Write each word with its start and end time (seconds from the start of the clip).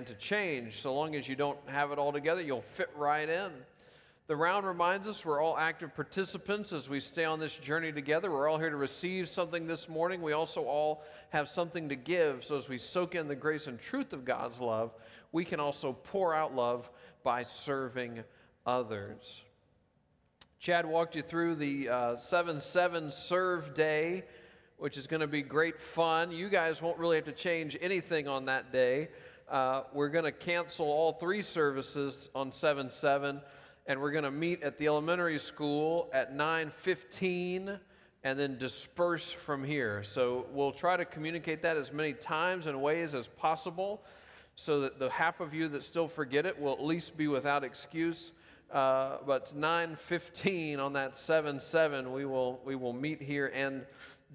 and 0.00 0.06
to 0.06 0.14
change. 0.14 0.80
So 0.80 0.94
long 0.94 1.14
as 1.14 1.28
you 1.28 1.36
don't 1.36 1.58
have 1.66 1.92
it 1.92 1.98
all 1.98 2.10
together, 2.10 2.40
you'll 2.40 2.62
fit 2.62 2.88
right 2.96 3.28
in. 3.28 3.50
The 4.28 4.36
round 4.36 4.66
reminds 4.66 5.06
us 5.06 5.26
we're 5.26 5.42
all 5.42 5.58
active 5.58 5.94
participants 5.94 6.72
as 6.72 6.88
we 6.88 7.00
stay 7.00 7.26
on 7.26 7.38
this 7.38 7.54
journey 7.54 7.92
together. 7.92 8.30
We're 8.30 8.48
all 8.48 8.56
here 8.56 8.70
to 8.70 8.76
receive 8.76 9.28
something 9.28 9.66
this 9.66 9.90
morning. 9.90 10.22
We 10.22 10.32
also 10.32 10.62
all 10.62 11.04
have 11.28 11.50
something 11.50 11.86
to 11.90 11.96
give. 11.96 12.46
So 12.46 12.56
as 12.56 12.66
we 12.66 12.78
soak 12.78 13.14
in 13.14 13.28
the 13.28 13.34
grace 13.34 13.66
and 13.66 13.78
truth 13.78 14.14
of 14.14 14.24
God's 14.24 14.58
love, 14.58 14.94
we 15.32 15.44
can 15.44 15.60
also 15.60 15.92
pour 15.92 16.34
out 16.34 16.54
love 16.54 16.88
by 17.22 17.42
serving 17.42 18.24
others. 18.64 19.42
Chad 20.60 20.86
walked 20.86 21.14
you 21.14 21.22
through 21.22 21.56
the 21.56 21.90
uh, 21.90 22.16
7 22.16 22.58
7 22.58 23.10
serve 23.10 23.74
day, 23.74 24.24
which 24.78 24.96
is 24.96 25.06
going 25.06 25.20
to 25.20 25.26
be 25.26 25.42
great 25.42 25.78
fun. 25.78 26.30
You 26.30 26.48
guys 26.48 26.80
won't 26.80 26.96
really 26.96 27.16
have 27.16 27.26
to 27.26 27.32
change 27.32 27.76
anything 27.82 28.28
on 28.28 28.46
that 28.46 28.72
day. 28.72 29.08
Uh, 29.50 29.82
we're 29.92 30.08
going 30.08 30.24
to 30.24 30.30
cancel 30.30 30.86
all 30.86 31.14
three 31.14 31.42
services 31.42 32.28
on 32.36 32.52
7 32.52 32.88
7 32.88 33.40
and 33.88 34.00
we're 34.00 34.12
going 34.12 34.22
to 34.22 34.30
meet 34.30 34.62
at 34.62 34.78
the 34.78 34.86
elementary 34.86 35.40
school 35.40 36.08
at 36.12 36.36
9:15 36.36 37.80
and 38.22 38.38
then 38.38 38.58
disperse 38.58 39.32
from 39.32 39.64
here. 39.64 40.04
So 40.04 40.46
we'll 40.52 40.70
try 40.70 40.96
to 40.96 41.04
communicate 41.04 41.62
that 41.62 41.76
as 41.76 41.92
many 41.92 42.12
times 42.12 42.68
and 42.68 42.80
ways 42.80 43.12
as 43.12 43.26
possible 43.26 44.04
so 44.54 44.82
that 44.82 45.00
the 45.00 45.10
half 45.10 45.40
of 45.40 45.52
you 45.52 45.66
that 45.68 45.82
still 45.82 46.06
forget 46.06 46.46
it 46.46 46.56
will 46.56 46.74
at 46.74 46.84
least 46.84 47.16
be 47.16 47.26
without 47.26 47.64
excuse. 47.64 48.30
Uh, 48.70 49.16
but 49.26 49.52
9:15 49.56 50.78
on 50.78 50.92
that 50.92 51.14
7/7 51.14 52.12
we 52.12 52.24
will 52.24 52.60
we 52.64 52.76
will 52.76 52.92
meet 52.92 53.20
here 53.20 53.50
and 53.52 53.84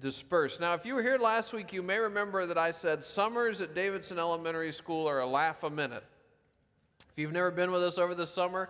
disperse. 0.00 0.60
Now, 0.60 0.74
if 0.74 0.84
you 0.84 0.94
were 0.94 1.02
here 1.02 1.18
last 1.18 1.52
week, 1.52 1.72
you 1.72 1.82
may 1.82 1.98
remember 1.98 2.46
that 2.46 2.58
I 2.58 2.70
said 2.70 3.04
summers 3.04 3.60
at 3.60 3.74
Davidson 3.74 4.18
Elementary 4.18 4.72
School 4.72 5.08
are 5.08 5.20
a 5.20 5.26
laugh 5.26 5.62
a 5.62 5.70
minute. 5.70 6.04
If 7.10 7.18
you've 7.18 7.32
never 7.32 7.50
been 7.50 7.72
with 7.72 7.82
us 7.82 7.98
over 7.98 8.14
the 8.14 8.26
summer, 8.26 8.68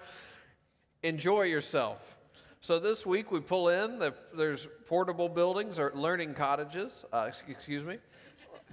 enjoy 1.02 1.42
yourself. 1.42 2.16
So 2.60 2.78
this 2.78 3.04
week 3.04 3.30
we 3.30 3.40
pull 3.40 3.68
in, 3.68 3.98
the, 3.98 4.14
there's 4.36 4.66
portable 4.86 5.28
buildings 5.28 5.78
or 5.78 5.92
learning 5.94 6.34
cottages, 6.34 7.04
uh, 7.12 7.30
excuse 7.48 7.84
me, 7.84 7.98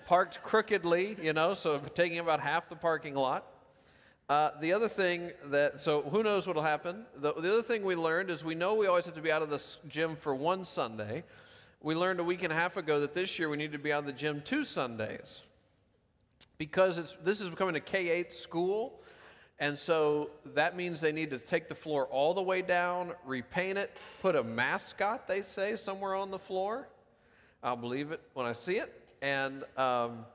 parked 0.06 0.42
crookedly, 0.42 1.18
you 1.22 1.34
know, 1.34 1.54
so 1.54 1.80
taking 1.94 2.20
about 2.20 2.40
half 2.40 2.70
the 2.70 2.76
parking 2.76 3.16
lot. 3.16 3.46
Uh, 4.30 4.52
the 4.62 4.72
other 4.72 4.88
thing 4.88 5.31
that, 5.46 5.81
so 5.81 6.02
who 6.04 6.24
knows 6.24 6.48
what 6.48 6.56
will 6.56 6.64
happen? 6.64 7.06
The, 7.18 7.34
the 7.34 7.52
other 7.52 7.62
thing 7.62 7.84
we 7.84 7.96
learned 7.96 8.30
is 8.30 8.44
we 8.44 8.56
know 8.56 8.74
we 8.74 8.88
always 8.88 9.06
have 9.06 9.16
to 9.16 9.22
be 9.22 9.31
out 9.31 9.42
of 9.42 9.50
the 9.50 9.62
gym 9.88 10.16
for 10.16 10.34
one 10.34 10.64
Sunday. 10.66 11.24
We 11.84 11.95
learned 11.95 12.22
a 12.22 12.23
week 12.23 12.44
and 12.44 12.53
a 12.53 12.56
half 12.56 12.78
ago 12.78 13.02
that 13.02 13.14
this 13.14 13.38
year 13.38 13.50
we 13.50 13.58
need 13.58 13.73
to 13.73 13.78
be 13.78 13.92
out 13.92 14.00
of 14.00 14.06
the 14.06 14.14
gym 14.14 14.42
two 14.45 14.64
Sundays 14.64 15.42
because 16.58 16.98
it's, 16.98 17.17
this 17.25 17.42
is 17.42 17.50
becoming 17.50 17.75
a 17.75 17.81
K 17.81 18.08
8 18.08 18.31
school. 18.31 19.02
And 19.59 19.78
so 19.78 20.30
that 20.53 20.78
means 20.78 21.02
they 21.02 21.12
need 21.12 21.30
to 21.31 21.38
take 21.38 21.67
the 21.67 21.75
floor 21.75 22.06
all 22.08 22.34
the 22.34 22.42
way 22.42 22.62
down, 22.62 23.12
repaint 23.25 23.78
it, 23.78 23.98
put 24.22 24.38
a 24.38 24.44
mascot, 24.44 25.28
they 25.28 25.42
say, 25.42 25.75
somewhere 25.75 26.16
on 26.16 26.31
the 26.31 26.40
floor. 26.40 26.88
I'll 27.62 27.75
believe 27.75 28.14
it 28.14 28.22
when 28.34 28.45
I 28.45 28.53
see 28.53 28.78
it. 28.78 29.02
And 29.22 29.66
um, 29.78 30.25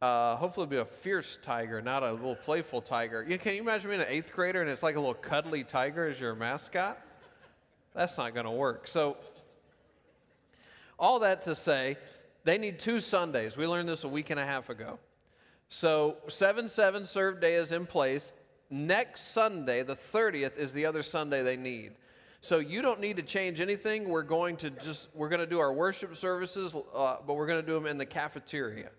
uh, 0.00 0.36
hopefully, 0.36 0.64
it'll 0.64 0.70
be 0.70 0.76
a 0.78 0.84
fierce 0.84 1.38
tiger, 1.42 1.82
not 1.82 2.02
a 2.02 2.12
little 2.12 2.36
playful 2.36 2.80
tiger. 2.80 3.22
You, 3.28 3.38
can 3.38 3.54
you 3.54 3.60
imagine 3.60 3.90
being 3.90 4.00
an 4.00 4.08
eighth 4.08 4.32
grader 4.32 4.62
and 4.62 4.70
it's 4.70 4.82
like 4.82 4.96
a 4.96 5.00
little 5.00 5.14
cuddly 5.14 5.62
tiger 5.62 6.08
as 6.08 6.18
your 6.18 6.34
mascot? 6.34 6.98
That's 7.94 8.16
not 8.16 8.32
going 8.32 8.46
to 8.46 8.52
work. 8.52 8.88
So, 8.88 9.18
all 10.98 11.18
that 11.20 11.42
to 11.42 11.54
say, 11.54 11.96
they 12.44 12.58
need 12.58 12.78
two 12.78 13.00
Sundays. 13.00 13.56
We 13.56 13.66
learned 13.66 13.88
this 13.88 14.04
a 14.04 14.08
week 14.08 14.30
and 14.30 14.38
a 14.38 14.44
half 14.44 14.68
ago. 14.68 14.98
So 15.68 16.18
7 16.28 16.68
7 16.68 17.04
serve 17.04 17.40
day 17.40 17.54
is 17.54 17.72
in 17.72 17.86
place. 17.86 18.32
Next 18.70 19.32
Sunday, 19.32 19.82
the 19.82 19.96
30th, 19.96 20.56
is 20.56 20.72
the 20.72 20.86
other 20.86 21.02
Sunday 21.02 21.42
they 21.42 21.56
need. 21.56 21.92
So 22.40 22.58
you 22.58 22.82
don't 22.82 23.00
need 23.00 23.16
to 23.16 23.22
change 23.22 23.60
anything. 23.60 24.08
We're 24.08 24.22
going 24.22 24.56
to 24.58 24.70
just 24.70 25.08
we're 25.14 25.30
going 25.30 25.40
to 25.40 25.46
do 25.46 25.60
our 25.60 25.72
worship 25.72 26.14
services, 26.14 26.74
uh, 26.94 27.16
but 27.26 27.34
we're 27.34 27.46
going 27.46 27.60
to 27.62 27.66
do 27.66 27.74
them 27.74 27.86
in 27.86 27.96
the 27.96 28.06
cafeteria. 28.06 28.90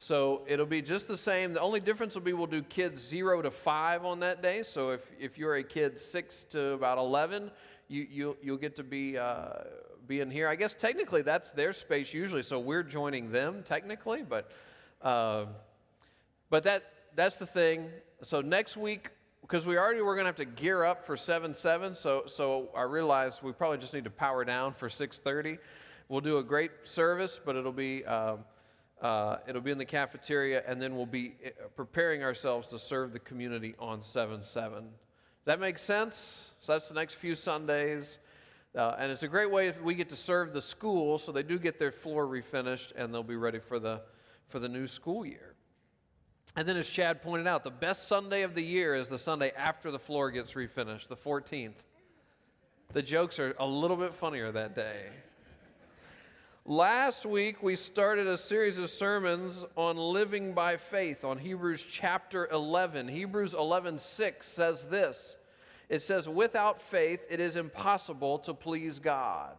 So 0.00 0.42
it'll 0.46 0.66
be 0.66 0.82
just 0.82 1.08
the 1.08 1.16
same. 1.16 1.52
The 1.52 1.60
only 1.60 1.80
difference 1.80 2.14
will 2.14 2.22
be 2.22 2.32
we'll 2.32 2.46
do 2.46 2.62
kids 2.62 3.00
zero 3.00 3.42
to 3.42 3.50
five 3.50 4.04
on 4.04 4.20
that 4.20 4.42
day. 4.42 4.62
So 4.62 4.90
if, 4.90 5.10
if 5.18 5.36
you're 5.36 5.56
a 5.56 5.62
kid 5.62 5.98
six 5.98 6.44
to 6.50 6.72
about 6.72 6.98
11, 6.98 7.50
you, 7.88 8.06
you'll, 8.10 8.36
you'll 8.42 8.56
get 8.56 8.76
to 8.76 8.84
be, 8.84 9.18
uh, 9.18 9.48
be 10.06 10.20
in 10.20 10.30
here. 10.30 10.48
I 10.48 10.56
guess 10.56 10.74
technically 10.74 11.22
that's 11.22 11.50
their 11.50 11.72
space 11.72 12.14
usually, 12.14 12.42
so 12.42 12.58
we're 12.58 12.82
joining 12.82 13.30
them 13.30 13.62
technically, 13.64 14.22
but 14.22 14.50
uh, 15.02 15.46
but 16.50 16.64
that 16.64 16.84
that's 17.14 17.36
the 17.36 17.46
thing. 17.46 17.88
So 18.22 18.40
next 18.40 18.76
week, 18.76 19.10
because 19.48 19.66
we 19.66 19.78
already 19.78 20.02
we're 20.02 20.14
going 20.14 20.24
to 20.24 20.28
have 20.28 20.36
to 20.36 20.44
gear 20.44 20.84
up 20.84 21.02
for 21.04 21.16
7 21.16 21.54
7 21.54 21.94
so 21.94 22.24
so 22.26 22.68
i 22.76 22.82
realized 22.82 23.42
we 23.42 23.52
probably 23.52 23.78
just 23.78 23.94
need 23.94 24.04
to 24.04 24.10
power 24.10 24.44
down 24.44 24.74
for 24.74 24.88
6.30 24.88 25.58
we'll 26.08 26.20
do 26.20 26.38
a 26.38 26.42
great 26.42 26.70
service 26.82 27.40
but 27.42 27.56
it'll 27.56 27.72
be 27.72 28.04
um, 28.04 28.40
uh, 29.00 29.36
it'll 29.46 29.62
be 29.62 29.70
in 29.70 29.78
the 29.78 29.84
cafeteria 29.84 30.62
and 30.66 30.82
then 30.82 30.96
we'll 30.96 31.06
be 31.06 31.34
uh, 31.46 31.50
preparing 31.76 32.22
ourselves 32.22 32.68
to 32.68 32.78
serve 32.78 33.12
the 33.12 33.18
community 33.20 33.74
on 33.78 34.02
7 34.02 34.42
7 34.42 34.88
that 35.48 35.60
makes 35.60 35.82
sense 35.82 36.50
so 36.60 36.72
that's 36.72 36.88
the 36.88 36.94
next 36.94 37.14
few 37.14 37.34
sundays 37.34 38.18
uh, 38.76 38.96
and 38.98 39.10
it's 39.10 39.22
a 39.22 39.28
great 39.28 39.50
way 39.50 39.68
if 39.68 39.80
we 39.82 39.94
get 39.94 40.08
to 40.08 40.16
serve 40.16 40.52
the 40.52 40.60
school 40.60 41.18
so 41.18 41.32
they 41.32 41.42
do 41.42 41.58
get 41.58 41.78
their 41.78 41.92
floor 41.92 42.26
refinished 42.26 42.92
and 42.96 43.12
they'll 43.12 43.22
be 43.22 43.36
ready 43.36 43.58
for 43.58 43.78
the 43.78 44.00
for 44.48 44.58
the 44.58 44.68
new 44.68 44.86
school 44.86 45.24
year 45.24 45.54
and 46.56 46.66
then, 46.66 46.76
as 46.76 46.88
Chad 46.88 47.22
pointed 47.22 47.46
out, 47.46 47.62
the 47.62 47.70
best 47.70 48.08
Sunday 48.08 48.42
of 48.42 48.54
the 48.54 48.62
year 48.62 48.94
is 48.94 49.06
the 49.06 49.18
Sunday 49.18 49.52
after 49.56 49.90
the 49.90 49.98
floor 49.98 50.30
gets 50.30 50.54
refinished, 50.54 51.06
the 51.06 51.14
14th. 51.14 51.74
The 52.92 53.02
jokes 53.02 53.38
are 53.38 53.54
a 53.60 53.66
little 53.66 53.96
bit 53.96 54.14
funnier 54.14 54.50
that 54.50 54.74
day. 54.74 55.06
Last 56.70 57.24
week, 57.24 57.62
we 57.62 57.76
started 57.76 58.26
a 58.26 58.36
series 58.36 58.76
of 58.76 58.90
sermons 58.90 59.64
on 59.74 59.96
living 59.96 60.52
by 60.52 60.76
faith 60.76 61.24
on 61.24 61.38
Hebrews 61.38 61.82
chapter 61.90 62.46
11. 62.52 63.08
Hebrews 63.08 63.54
11 63.54 63.96
6 63.96 64.46
says 64.46 64.84
this 64.84 65.36
It 65.88 66.02
says, 66.02 66.28
Without 66.28 66.82
faith, 66.82 67.20
it 67.30 67.40
is 67.40 67.56
impossible 67.56 68.38
to 68.40 68.52
please 68.52 68.98
God. 68.98 69.56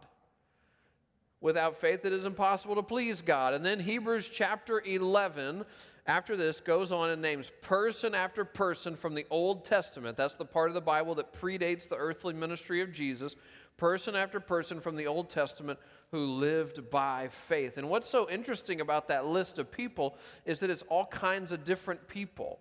Without 1.40 1.76
faith, 1.76 2.04
it 2.04 2.12
is 2.12 2.26
impossible 2.26 2.76
to 2.76 2.82
please 2.84 3.22
God. 3.22 3.54
And 3.54 3.66
then 3.66 3.80
Hebrews 3.80 4.28
chapter 4.32 4.80
11 4.80 5.64
after 6.06 6.36
this 6.36 6.60
goes 6.60 6.92
on 6.92 7.10
and 7.10 7.20
names 7.20 7.50
person 7.60 8.14
after 8.14 8.44
person 8.44 8.94
from 8.94 9.16
the 9.16 9.26
Old 9.30 9.64
Testament. 9.64 10.16
That's 10.16 10.36
the 10.36 10.44
part 10.44 10.68
of 10.68 10.74
the 10.74 10.80
Bible 10.80 11.16
that 11.16 11.32
predates 11.32 11.88
the 11.88 11.96
earthly 11.96 12.34
ministry 12.34 12.80
of 12.82 12.92
Jesus. 12.92 13.34
Person 13.76 14.14
after 14.14 14.40
person 14.40 14.80
from 14.80 14.96
the 14.96 15.06
Old 15.06 15.30
Testament 15.30 15.78
who 16.10 16.26
lived 16.26 16.90
by 16.90 17.28
faith. 17.48 17.78
And 17.78 17.88
what's 17.88 18.10
so 18.10 18.28
interesting 18.28 18.80
about 18.80 19.08
that 19.08 19.26
list 19.26 19.58
of 19.58 19.70
people 19.70 20.16
is 20.44 20.60
that 20.60 20.70
it's 20.70 20.82
all 20.88 21.06
kinds 21.06 21.52
of 21.52 21.64
different 21.64 22.06
people. 22.08 22.58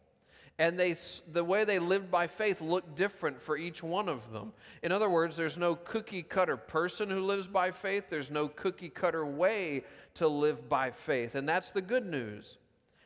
And 0.60 0.78
they, 0.78 0.98
the 1.32 1.44
way 1.44 1.64
they 1.64 1.80
lived 1.80 2.12
by 2.12 2.28
faith 2.28 2.60
looked 2.60 2.96
different 2.96 3.42
for 3.42 3.58
each 3.58 3.82
one 3.82 4.10
of 4.10 4.32
them. 4.34 4.52
In 4.84 4.92
other 4.92 5.10
words, 5.10 5.38
there's 5.38 5.58
no 5.58 5.76
cookie 5.76 6.22
cutter 6.22 6.58
person 6.58 7.10
who 7.10 7.22
lives 7.22 7.48
by 7.48 7.72
faith, 7.72 8.06
there's 8.10 8.30
no 8.30 8.50
cookie 8.50 8.90
cutter 8.90 9.26
way 9.26 9.86
to 10.16 10.28
live 10.28 10.68
by 10.68 10.92
faith. 10.92 11.36
And 11.36 11.48
that's 11.48 11.72
the 11.72 11.82
good 11.82 12.06
news. 12.06 12.58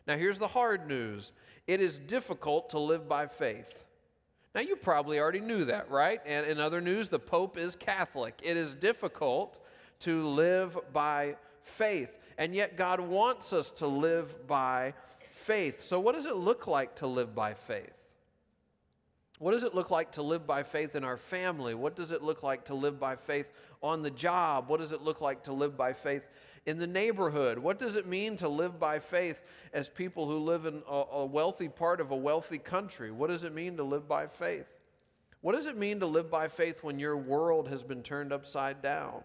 Now, 0.07 0.17
here's 0.17 0.39
the 0.39 0.47
hard 0.47 0.87
news 0.87 1.31
it 1.67 1.79
is 1.79 1.99
difficult 1.99 2.69
to 2.71 2.79
live 2.79 3.07
by 3.07 3.27
faith. 3.27 3.85
Now, 4.55 4.61
you 4.61 4.75
probably 4.75 5.19
already 5.19 5.39
knew 5.39 5.65
that, 5.65 5.89
right? 5.89 6.21
And 6.25 6.45
in 6.45 6.59
other 6.59 6.79
news, 6.79 7.09
the 7.09 7.19
Pope 7.19 7.57
is 7.57 7.75
Catholic. 7.75 8.39
It 8.43 8.55
is 8.55 8.75
difficult 8.75 9.59
to 10.01 10.27
live 10.27 10.77
by 10.91 11.37
faith. 11.63 12.09
And 12.37 12.53
yet, 12.53 12.77
God 12.77 12.99
wants 12.99 13.51
us 13.51 13.71
to 13.71 13.87
live 13.87 14.47
by 14.47 14.93
faith. 15.31 15.83
So, 15.83 15.99
what 15.99 16.13
does 16.13 16.27
it 16.27 16.35
look 16.35 16.67
like 16.67 16.95
to 16.97 17.07
live 17.07 17.33
by 17.33 17.55
faith? 17.55 17.93
What 19.39 19.51
does 19.51 19.63
it 19.63 19.73
look 19.73 19.89
like 19.89 20.11
to 20.13 20.21
live 20.21 20.45
by 20.45 20.63
faith 20.63 20.95
in 20.95 21.03
our 21.03 21.17
family? 21.17 21.73
What 21.73 21.95
does 21.95 22.11
it 22.11 22.21
look 22.21 22.43
like 22.43 22.65
to 22.65 22.75
live 22.75 22.99
by 22.99 23.15
faith 23.15 23.47
on 23.81 24.03
the 24.03 24.11
job? 24.11 24.69
What 24.69 24.79
does 24.79 24.91
it 24.91 25.01
look 25.01 25.19
like 25.19 25.43
to 25.43 25.53
live 25.53 25.75
by 25.75 25.93
faith 25.93 26.23
in 26.65 26.79
the 26.79 26.87
neighborhood? 26.87 27.59
What 27.59 27.79
does 27.79 27.95
it 27.95 28.07
mean 28.07 28.37
to 28.37 28.47
live 28.47 28.79
by 28.79 28.99
faith 28.99 29.41
as 29.73 29.89
people 29.89 30.27
who 30.27 30.37
live 30.37 30.65
in 30.65 30.81
a, 30.89 31.03
a 31.11 31.25
wealthy 31.25 31.69
part 31.69 31.99
of 31.99 32.11
a 32.11 32.15
wealthy 32.15 32.57
country? 32.57 33.11
What 33.11 33.29
does 33.29 33.43
it 33.43 33.53
mean 33.53 33.77
to 33.77 33.83
live 33.83 34.07
by 34.07 34.27
faith? 34.27 34.67
What 35.41 35.55
does 35.55 35.67
it 35.67 35.77
mean 35.77 35.99
to 35.99 36.05
live 36.05 36.31
by 36.31 36.47
faith 36.47 36.83
when 36.83 36.99
your 36.99 37.17
world 37.17 37.67
has 37.67 37.83
been 37.83 38.01
turned 38.01 38.31
upside 38.31 38.81
down? 38.81 39.21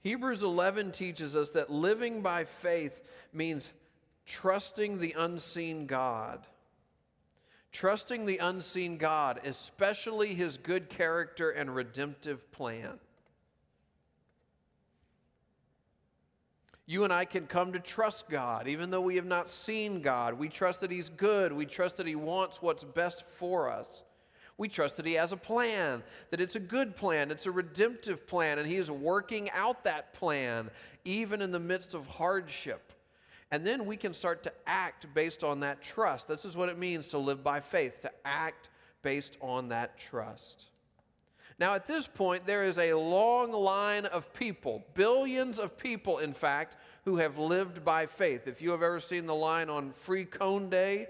Hebrews 0.00 0.42
11 0.42 0.92
teaches 0.92 1.34
us 1.34 1.48
that 1.50 1.70
living 1.70 2.20
by 2.22 2.44
faith 2.44 3.00
means 3.32 3.68
trusting 4.26 4.98
the 4.98 5.14
unseen 5.16 5.86
God. 5.86 6.46
Trusting 7.72 8.24
the 8.24 8.38
unseen 8.38 8.96
God, 8.96 9.40
especially 9.44 10.34
his 10.34 10.56
good 10.56 10.88
character 10.88 11.50
and 11.50 11.74
redemptive 11.74 12.50
plan. 12.52 12.98
You 16.90 17.04
and 17.04 17.12
I 17.12 17.26
can 17.26 17.46
come 17.46 17.74
to 17.74 17.80
trust 17.80 18.30
God, 18.30 18.66
even 18.66 18.88
though 18.88 19.02
we 19.02 19.16
have 19.16 19.26
not 19.26 19.50
seen 19.50 20.00
God. 20.00 20.32
We 20.32 20.48
trust 20.48 20.80
that 20.80 20.90
He's 20.90 21.10
good. 21.10 21.52
We 21.52 21.66
trust 21.66 21.98
that 21.98 22.06
He 22.06 22.14
wants 22.14 22.62
what's 22.62 22.82
best 22.82 23.26
for 23.26 23.70
us. 23.70 24.02
We 24.56 24.70
trust 24.70 24.96
that 24.96 25.04
He 25.04 25.12
has 25.12 25.32
a 25.32 25.36
plan, 25.36 26.02
that 26.30 26.40
it's 26.40 26.56
a 26.56 26.60
good 26.60 26.96
plan, 26.96 27.30
it's 27.30 27.44
a 27.44 27.50
redemptive 27.50 28.26
plan, 28.26 28.58
and 28.58 28.66
He 28.66 28.76
is 28.76 28.90
working 28.90 29.50
out 29.50 29.84
that 29.84 30.14
plan, 30.14 30.70
even 31.04 31.42
in 31.42 31.52
the 31.52 31.60
midst 31.60 31.92
of 31.92 32.06
hardship. 32.06 32.94
And 33.50 33.66
then 33.66 33.84
we 33.84 33.98
can 33.98 34.14
start 34.14 34.42
to 34.44 34.52
act 34.66 35.12
based 35.12 35.44
on 35.44 35.60
that 35.60 35.82
trust. 35.82 36.26
This 36.26 36.46
is 36.46 36.56
what 36.56 36.70
it 36.70 36.78
means 36.78 37.08
to 37.08 37.18
live 37.18 37.44
by 37.44 37.60
faith, 37.60 38.00
to 38.00 38.10
act 38.24 38.70
based 39.02 39.36
on 39.42 39.68
that 39.68 39.98
trust. 39.98 40.64
Now, 41.58 41.74
at 41.74 41.88
this 41.88 42.06
point, 42.06 42.46
there 42.46 42.64
is 42.64 42.78
a 42.78 42.94
long 42.94 43.50
line 43.50 44.06
of 44.06 44.32
people, 44.32 44.84
billions 44.94 45.58
of 45.58 45.76
people, 45.76 46.18
in 46.18 46.32
fact, 46.32 46.76
who 47.04 47.16
have 47.16 47.36
lived 47.36 47.84
by 47.84 48.06
faith. 48.06 48.46
If 48.46 48.62
you 48.62 48.70
have 48.70 48.82
ever 48.82 49.00
seen 49.00 49.26
the 49.26 49.34
line 49.34 49.68
on 49.68 49.92
Free 49.92 50.24
Cone 50.24 50.70
Day 50.70 51.08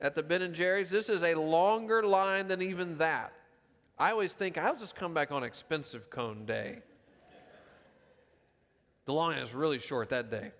at 0.00 0.14
the 0.14 0.22
Ben 0.22 0.40
and 0.40 0.54
Jerry's, 0.54 0.90
this 0.90 1.10
is 1.10 1.22
a 1.22 1.34
longer 1.34 2.02
line 2.02 2.48
than 2.48 2.62
even 2.62 2.96
that. 2.98 3.34
I 3.98 4.10
always 4.10 4.32
think 4.32 4.56
I'll 4.56 4.76
just 4.76 4.96
come 4.96 5.12
back 5.12 5.30
on 5.30 5.44
Expensive 5.44 6.08
Cone 6.08 6.46
Day. 6.46 6.78
The 9.04 9.12
line 9.12 9.38
is 9.38 9.54
really 9.54 9.78
short 9.78 10.08
that 10.08 10.30
day. 10.30 10.52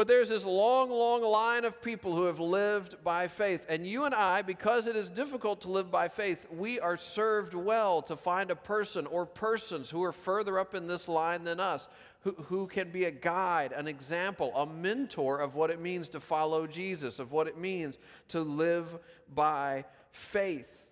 But 0.00 0.08
there's 0.08 0.30
this 0.30 0.46
long, 0.46 0.88
long 0.88 1.20
line 1.22 1.66
of 1.66 1.82
people 1.82 2.16
who 2.16 2.24
have 2.24 2.40
lived 2.40 3.04
by 3.04 3.28
faith. 3.28 3.66
And 3.68 3.86
you 3.86 4.04
and 4.04 4.14
I, 4.14 4.40
because 4.40 4.86
it 4.86 4.96
is 4.96 5.10
difficult 5.10 5.60
to 5.60 5.68
live 5.70 5.90
by 5.90 6.08
faith, 6.08 6.46
we 6.50 6.80
are 6.80 6.96
served 6.96 7.52
well 7.52 8.00
to 8.04 8.16
find 8.16 8.50
a 8.50 8.56
person 8.56 9.04
or 9.04 9.26
persons 9.26 9.90
who 9.90 10.02
are 10.02 10.12
further 10.12 10.58
up 10.58 10.74
in 10.74 10.86
this 10.86 11.06
line 11.06 11.44
than 11.44 11.60
us, 11.60 11.86
who, 12.20 12.30
who 12.30 12.66
can 12.66 12.90
be 12.90 13.04
a 13.04 13.10
guide, 13.10 13.72
an 13.72 13.86
example, 13.86 14.56
a 14.56 14.64
mentor 14.64 15.38
of 15.38 15.54
what 15.54 15.68
it 15.68 15.82
means 15.82 16.08
to 16.08 16.18
follow 16.18 16.66
Jesus, 16.66 17.18
of 17.18 17.32
what 17.32 17.46
it 17.46 17.58
means 17.58 17.98
to 18.28 18.40
live 18.40 18.98
by 19.34 19.84
faith. 20.12 20.82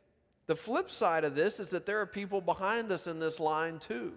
The 0.48 0.54
flip 0.54 0.90
side 0.90 1.24
of 1.24 1.34
this 1.34 1.60
is 1.60 1.70
that 1.70 1.86
there 1.86 2.02
are 2.02 2.06
people 2.06 2.42
behind 2.42 2.92
us 2.92 3.06
in 3.06 3.20
this 3.20 3.40
line 3.40 3.78
too. 3.78 4.12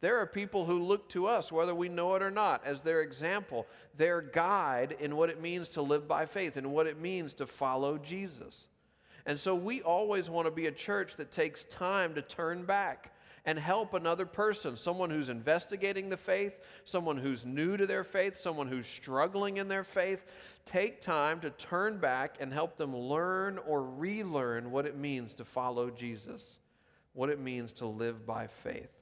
There 0.00 0.20
are 0.20 0.26
people 0.26 0.66
who 0.66 0.82
look 0.82 1.08
to 1.10 1.26
us, 1.26 1.50
whether 1.50 1.74
we 1.74 1.88
know 1.88 2.14
it 2.14 2.22
or 2.22 2.30
not, 2.30 2.64
as 2.66 2.82
their 2.82 3.00
example, 3.00 3.66
their 3.96 4.20
guide 4.20 4.96
in 5.00 5.16
what 5.16 5.30
it 5.30 5.40
means 5.40 5.70
to 5.70 5.82
live 5.82 6.06
by 6.06 6.26
faith 6.26 6.56
and 6.56 6.72
what 6.72 6.86
it 6.86 7.00
means 7.00 7.32
to 7.34 7.46
follow 7.46 7.96
Jesus. 7.96 8.66
And 9.24 9.38
so 9.38 9.54
we 9.54 9.82
always 9.82 10.28
want 10.28 10.46
to 10.46 10.52
be 10.52 10.66
a 10.66 10.72
church 10.72 11.16
that 11.16 11.32
takes 11.32 11.64
time 11.64 12.14
to 12.14 12.22
turn 12.22 12.64
back 12.64 13.12
and 13.46 13.58
help 13.58 13.94
another 13.94 14.26
person, 14.26 14.76
someone 14.76 15.08
who's 15.08 15.28
investigating 15.28 16.08
the 16.08 16.16
faith, 16.16 16.58
someone 16.84 17.16
who's 17.16 17.46
new 17.46 17.76
to 17.76 17.86
their 17.86 18.04
faith, 18.04 18.36
someone 18.36 18.66
who's 18.66 18.86
struggling 18.86 19.56
in 19.56 19.68
their 19.68 19.84
faith. 19.84 20.24
Take 20.66 21.00
time 21.00 21.40
to 21.40 21.50
turn 21.50 21.98
back 21.98 22.36
and 22.40 22.52
help 22.52 22.76
them 22.76 22.94
learn 22.94 23.58
or 23.66 23.84
relearn 23.84 24.70
what 24.72 24.84
it 24.84 24.96
means 24.96 25.32
to 25.34 25.44
follow 25.44 25.90
Jesus, 25.90 26.58
what 27.14 27.30
it 27.30 27.40
means 27.40 27.72
to 27.74 27.86
live 27.86 28.26
by 28.26 28.48
faith. 28.48 28.95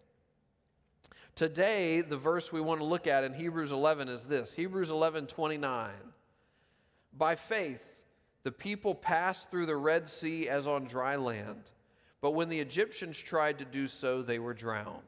Today, 1.34 2.00
the 2.00 2.16
verse 2.16 2.52
we 2.52 2.60
want 2.60 2.80
to 2.80 2.84
look 2.84 3.08
at 3.08 3.24
in 3.24 3.34
Hebrews 3.34 3.72
11 3.72 4.08
is 4.08 4.22
this 4.22 4.52
Hebrews 4.52 4.90
11 4.90 5.26
29. 5.26 5.90
By 7.16 7.34
faith, 7.34 7.96
the 8.44 8.52
people 8.52 8.94
passed 8.94 9.50
through 9.50 9.66
the 9.66 9.76
Red 9.76 10.08
Sea 10.08 10.48
as 10.48 10.68
on 10.68 10.84
dry 10.84 11.16
land, 11.16 11.70
but 12.20 12.32
when 12.32 12.48
the 12.48 12.60
Egyptians 12.60 13.18
tried 13.18 13.58
to 13.58 13.64
do 13.64 13.88
so, 13.88 14.22
they 14.22 14.38
were 14.38 14.54
drowned. 14.54 15.02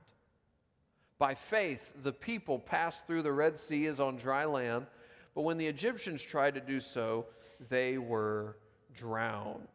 By 1.19 1.35
faith, 1.35 1.93
the 2.03 2.13
people 2.13 2.59
passed 2.59 3.07
through 3.07 3.23
the 3.23 3.33
Red 3.33 3.57
Sea 3.57 3.87
as 3.87 4.01
on 4.01 4.17
dry 4.17 4.45
land, 4.47 4.87
but 5.35 5.43
when 5.43 5.59
the 5.59 5.67
Egyptians 5.67 6.23
tried 6.23 6.55
to 6.55 6.61
do 6.61 6.81
so, 6.81 7.27
they 7.69 7.99
were 7.99 8.57
drowned. 8.95 9.69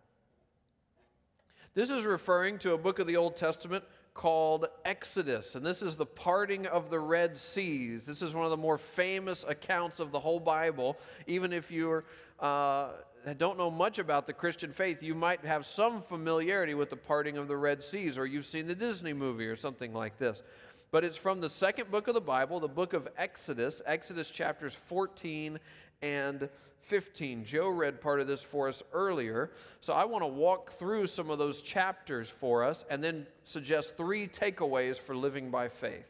This 1.73 1.91
is 1.91 2.05
referring 2.05 2.57
to 2.59 2.73
a 2.73 2.77
book 2.77 2.99
of 2.99 3.07
the 3.07 3.15
Old 3.15 3.37
Testament 3.37 3.85
called 4.13 4.67
Exodus, 4.83 5.55
and 5.55 5.65
this 5.65 5.81
is 5.81 5.95
the 5.95 6.05
parting 6.05 6.67
of 6.67 6.89
the 6.89 6.99
Red 6.99 7.37
Seas. 7.37 8.05
This 8.05 8.21
is 8.21 8.33
one 8.33 8.45
of 8.45 8.51
the 8.51 8.57
more 8.57 8.77
famous 8.77 9.45
accounts 9.47 9.99
of 9.99 10.11
the 10.11 10.19
whole 10.19 10.39
Bible. 10.39 10.97
Even 11.27 11.53
if 11.53 11.71
you 11.71 12.03
uh, 12.39 12.89
don't 13.37 13.57
know 13.57 13.71
much 13.71 13.99
about 13.99 14.27
the 14.27 14.33
Christian 14.33 14.71
faith, 14.71 15.01
you 15.01 15.15
might 15.15 15.45
have 15.45 15.65
some 15.65 16.01
familiarity 16.01 16.73
with 16.73 16.89
the 16.89 16.97
parting 16.97 17.37
of 17.37 17.47
the 17.47 17.55
Red 17.55 17.81
Seas, 17.81 18.17
or 18.17 18.25
you've 18.25 18.45
seen 18.45 18.67
the 18.67 18.75
Disney 18.75 19.13
movie 19.13 19.47
or 19.47 19.55
something 19.55 19.93
like 19.93 20.17
this. 20.17 20.43
But 20.91 21.05
it's 21.05 21.15
from 21.15 21.39
the 21.39 21.49
second 21.49 21.89
book 21.89 22.09
of 22.09 22.13
the 22.13 22.21
Bible, 22.21 22.59
the 22.59 22.67
book 22.67 22.91
of 22.91 23.07
Exodus, 23.17 23.81
Exodus 23.85 24.29
chapters 24.29 24.75
14 24.75 25.57
and 26.01 26.49
15. 26.81 27.45
Joe 27.45 27.69
read 27.69 28.01
part 28.01 28.19
of 28.19 28.27
this 28.27 28.43
for 28.43 28.67
us 28.67 28.81
earlier. 28.93 29.51
So 29.79 29.93
I 29.93 30.05
want 30.05 30.23
to 30.23 30.27
walk 30.27 30.73
through 30.73 31.07
some 31.07 31.29
of 31.29 31.37
those 31.37 31.61
chapters 31.61 32.29
for 32.29 32.63
us 32.63 32.85
and 32.89 33.03
then 33.03 33.27
suggest 33.43 33.95
three 33.95 34.27
takeaways 34.27 34.99
for 34.99 35.15
living 35.15 35.51
by 35.51 35.69
faith. 35.69 36.09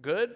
Good? 0.00 0.34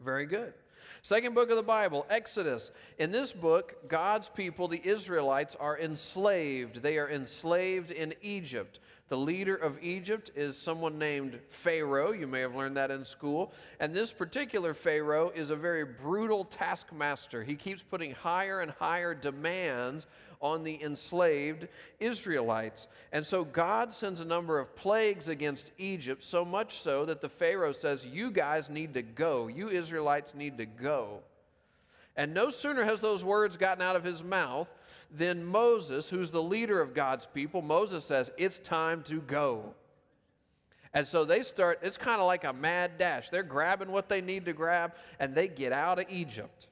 Very 0.00 0.26
good. 0.26 0.52
Second 1.02 1.34
book 1.34 1.50
of 1.50 1.56
the 1.56 1.62
Bible, 1.62 2.06
Exodus. 2.10 2.70
In 2.98 3.10
this 3.10 3.32
book, 3.32 3.88
God's 3.88 4.28
people, 4.28 4.68
the 4.68 4.82
Israelites, 4.84 5.56
are 5.58 5.78
enslaved. 5.78 6.82
They 6.82 6.98
are 6.98 7.10
enslaved 7.10 7.90
in 7.90 8.14
Egypt. 8.20 8.80
The 9.08 9.16
leader 9.16 9.56
of 9.56 9.82
Egypt 9.82 10.30
is 10.36 10.56
someone 10.56 10.98
named 10.98 11.40
Pharaoh. 11.48 12.12
You 12.12 12.26
may 12.26 12.40
have 12.40 12.54
learned 12.54 12.76
that 12.76 12.90
in 12.90 13.04
school. 13.04 13.52
And 13.80 13.94
this 13.94 14.12
particular 14.12 14.74
Pharaoh 14.74 15.32
is 15.34 15.50
a 15.50 15.56
very 15.56 15.84
brutal 15.84 16.44
taskmaster. 16.44 17.42
He 17.42 17.56
keeps 17.56 17.82
putting 17.82 18.12
higher 18.12 18.60
and 18.60 18.70
higher 18.70 19.14
demands 19.14 20.06
on 20.40 20.64
the 20.64 20.82
enslaved 20.82 21.68
Israelites. 21.98 22.88
And 23.12 23.24
so 23.24 23.44
God 23.44 23.92
sends 23.92 24.20
a 24.20 24.24
number 24.24 24.58
of 24.58 24.74
plagues 24.74 25.28
against 25.28 25.72
Egypt, 25.78 26.22
so 26.22 26.44
much 26.44 26.80
so 26.80 27.04
that 27.04 27.20
the 27.20 27.28
Pharaoh 27.28 27.72
says, 27.72 28.06
You 28.06 28.30
guys 28.30 28.70
need 28.70 28.94
to 28.94 29.02
go. 29.02 29.48
You 29.48 29.68
Israelites 29.68 30.34
need 30.34 30.58
to 30.58 30.66
go. 30.66 31.20
And 32.16 32.34
no 32.34 32.50
sooner 32.50 32.84
has 32.84 33.00
those 33.00 33.24
words 33.24 33.56
gotten 33.56 33.82
out 33.82 33.96
of 33.96 34.04
his 34.04 34.22
mouth 34.22 34.68
than 35.10 35.44
Moses, 35.44 36.08
who's 36.08 36.30
the 36.30 36.42
leader 36.42 36.80
of 36.80 36.94
God's 36.94 37.26
people, 37.26 37.62
Moses 37.62 38.04
says, 38.04 38.30
It's 38.36 38.58
time 38.58 39.02
to 39.04 39.20
go. 39.20 39.74
And 40.92 41.06
so 41.06 41.24
they 41.24 41.42
start, 41.42 41.78
it's 41.82 41.96
kind 41.96 42.20
of 42.20 42.26
like 42.26 42.44
a 42.44 42.52
mad 42.52 42.98
dash. 42.98 43.30
They're 43.30 43.42
grabbing 43.42 43.92
what 43.92 44.08
they 44.08 44.20
need 44.20 44.44
to 44.46 44.52
grab 44.52 44.94
and 45.20 45.34
they 45.34 45.46
get 45.46 45.72
out 45.72 46.00
of 46.00 46.06
Egypt. 46.10 46.66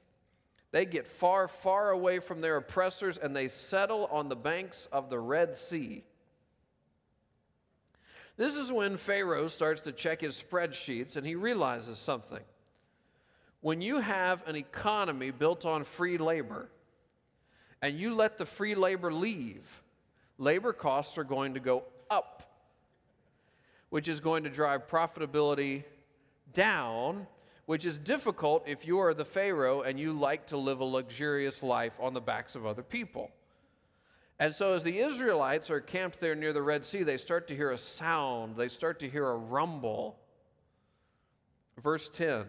They 0.71 0.85
get 0.85 1.07
far, 1.07 1.47
far 1.47 1.89
away 1.89 2.19
from 2.19 2.41
their 2.41 2.57
oppressors 2.57 3.17
and 3.17 3.35
they 3.35 3.47
settle 3.47 4.05
on 4.07 4.29
the 4.29 4.35
banks 4.35 4.87
of 4.91 5.09
the 5.09 5.19
Red 5.19 5.57
Sea. 5.57 6.03
This 8.37 8.55
is 8.55 8.71
when 8.71 8.95
Pharaoh 8.95 9.47
starts 9.47 9.81
to 9.81 9.91
check 9.91 10.21
his 10.21 10.41
spreadsheets 10.41 11.17
and 11.17 11.25
he 11.25 11.35
realizes 11.35 11.97
something. 11.97 12.43
When 13.61 13.81
you 13.81 13.99
have 13.99 14.47
an 14.47 14.55
economy 14.55 15.31
built 15.31 15.65
on 15.65 15.83
free 15.83 16.17
labor, 16.17 16.69
and 17.81 17.99
you 17.99 18.13
let 18.13 18.37
the 18.37 18.45
free 18.45 18.75
labor 18.75 19.11
leave, 19.11 19.65
labor 20.37 20.73
costs 20.73 21.17
are 21.17 21.23
going 21.23 21.53
to 21.53 21.59
go 21.59 21.83
up, 22.09 22.43
which 23.89 24.07
is 24.07 24.19
going 24.19 24.43
to 24.43 24.49
drive 24.49 24.87
profitability 24.87 25.83
down, 26.53 27.27
which 27.69 27.85
is 27.85 27.99
difficult 27.99 28.63
if 28.65 28.87
you 28.87 28.97
are 28.97 29.13
the 29.13 29.23
Pharaoh 29.23 29.81
and 29.81 29.99
you 29.99 30.11
like 30.11 30.47
to 30.47 30.57
live 30.57 30.79
a 30.79 30.83
luxurious 30.83 31.61
life 31.61 31.95
on 31.99 32.15
the 32.15 32.19
backs 32.19 32.55
of 32.55 32.65
other 32.65 32.81
people. 32.81 33.29
And 34.39 34.55
so, 34.55 34.73
as 34.73 34.81
the 34.81 34.97
Israelites 34.97 35.69
are 35.69 35.79
camped 35.79 36.19
there 36.19 36.33
near 36.33 36.51
the 36.51 36.63
Red 36.63 36.83
Sea, 36.83 37.03
they 37.03 37.17
start 37.17 37.47
to 37.49 37.55
hear 37.55 37.69
a 37.69 37.77
sound, 37.77 38.55
they 38.55 38.69
start 38.69 38.99
to 39.01 39.07
hear 39.07 39.29
a 39.29 39.35
rumble. 39.35 40.17
Verse 41.79 42.09
10 42.09 42.45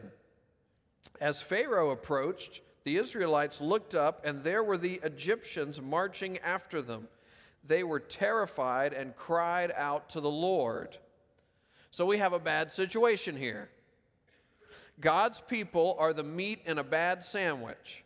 As 1.20 1.42
Pharaoh 1.42 1.90
approached, 1.90 2.62
the 2.84 2.96
Israelites 2.96 3.60
looked 3.60 3.94
up, 3.94 4.24
and 4.24 4.42
there 4.42 4.64
were 4.64 4.78
the 4.78 5.02
Egyptians 5.04 5.82
marching 5.82 6.38
after 6.38 6.80
them. 6.80 7.08
They 7.66 7.84
were 7.84 8.00
terrified 8.00 8.94
and 8.94 9.14
cried 9.16 9.70
out 9.76 10.08
to 10.08 10.22
the 10.22 10.30
Lord. 10.30 10.96
So 11.90 12.06
we 12.06 12.16
have 12.16 12.32
a 12.32 12.38
bad 12.38 12.72
situation 12.72 13.36
here. 13.36 13.68
God's 15.00 15.40
people 15.40 15.96
are 15.98 16.12
the 16.12 16.22
meat 16.22 16.60
in 16.66 16.78
a 16.78 16.84
bad 16.84 17.24
sandwich 17.24 18.04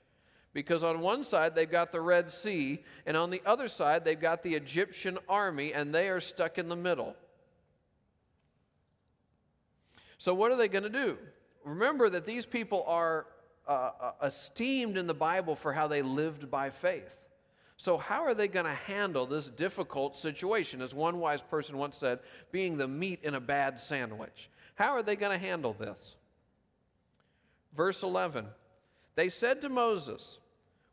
because 0.54 0.84
on 0.84 1.00
one 1.00 1.24
side 1.24 1.54
they've 1.54 1.70
got 1.70 1.92
the 1.92 2.00
Red 2.00 2.30
Sea, 2.30 2.82
and 3.04 3.16
on 3.16 3.30
the 3.30 3.42
other 3.44 3.68
side 3.68 4.04
they've 4.04 4.18
got 4.18 4.42
the 4.42 4.54
Egyptian 4.54 5.18
army, 5.28 5.74
and 5.74 5.92
they 5.92 6.08
are 6.08 6.20
stuck 6.20 6.58
in 6.58 6.68
the 6.68 6.76
middle. 6.76 7.14
So, 10.16 10.32
what 10.32 10.52
are 10.52 10.56
they 10.56 10.68
going 10.68 10.84
to 10.84 10.88
do? 10.88 11.18
Remember 11.64 12.08
that 12.08 12.24
these 12.24 12.46
people 12.46 12.84
are 12.86 13.26
uh, 13.66 13.90
uh, 14.00 14.12
esteemed 14.22 14.96
in 14.96 15.06
the 15.06 15.14
Bible 15.14 15.56
for 15.56 15.72
how 15.72 15.88
they 15.88 16.02
lived 16.02 16.50
by 16.50 16.70
faith. 16.70 17.18
So, 17.76 17.98
how 17.98 18.22
are 18.22 18.34
they 18.34 18.46
going 18.46 18.66
to 18.66 18.74
handle 18.74 19.26
this 19.26 19.48
difficult 19.48 20.16
situation? 20.16 20.80
As 20.80 20.94
one 20.94 21.18
wise 21.18 21.42
person 21.42 21.76
once 21.76 21.96
said, 21.96 22.20
being 22.52 22.76
the 22.76 22.86
meat 22.86 23.20
in 23.24 23.34
a 23.34 23.40
bad 23.40 23.80
sandwich. 23.80 24.48
How 24.76 24.92
are 24.92 25.02
they 25.02 25.16
going 25.16 25.32
to 25.32 25.44
handle 25.44 25.72
this? 25.72 26.14
Verse 27.76 28.02
11 28.02 28.46
They 29.14 29.28
said 29.28 29.60
to 29.62 29.68
Moses, 29.68 30.38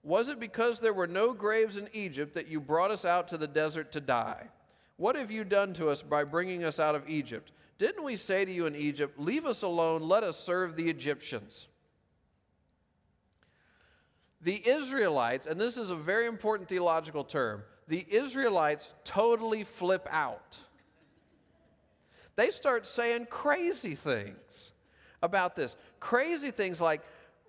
Was 0.04 0.30
it 0.30 0.40
because 0.40 0.80
there 0.80 0.94
were 0.94 1.08
no 1.08 1.34
graves 1.34 1.78
in 1.78 1.90
Egypt 1.94 2.34
that 2.34 2.48
you 2.48 2.60
brought 2.60 2.92
us 2.92 3.06
out 3.06 3.28
to 3.30 3.38
the 3.38 3.48
desert 3.48 3.92
to 3.94 4.02
die? 4.02 4.48
What 4.98 5.16
have 5.16 5.32
you 5.32 5.44
done 5.44 5.74
to 5.76 5.90
us 5.90 6.02
by 6.02 6.24
bringing 6.24 6.64
us 6.64 6.80
out 6.80 6.96
of 6.96 7.10
Egypt? 7.10 7.52
Didn't 7.78 8.04
we 8.04 8.16
say 8.16 8.46
to 8.46 8.52
you 8.52 8.68
in 8.68 8.76
Egypt, 8.76 9.20
Leave 9.20 9.46
us 9.46 9.64
alone, 9.64 10.04
let 10.04 10.24
us 10.24 10.38
serve 10.38 10.76
the 10.76 10.90
Egyptians? 10.90 11.68
The 14.44 14.68
Israelites, 14.68 15.46
and 15.46 15.60
this 15.60 15.78
is 15.78 15.92
a 15.92 15.96
very 15.96 16.26
important 16.26 16.68
theological 16.68 17.24
term, 17.24 17.64
the 17.88 18.06
Israelites 18.10 18.90
totally 19.04 19.64
flip 19.64 20.08
out. 20.10 20.58
They 22.36 22.50
start 22.50 22.88
saying 22.88 23.28
crazy 23.30 23.94
things 23.94 24.71
about 25.22 25.56
this. 25.56 25.76
Crazy 26.00 26.52
things 26.52 26.82
like, 26.82 27.02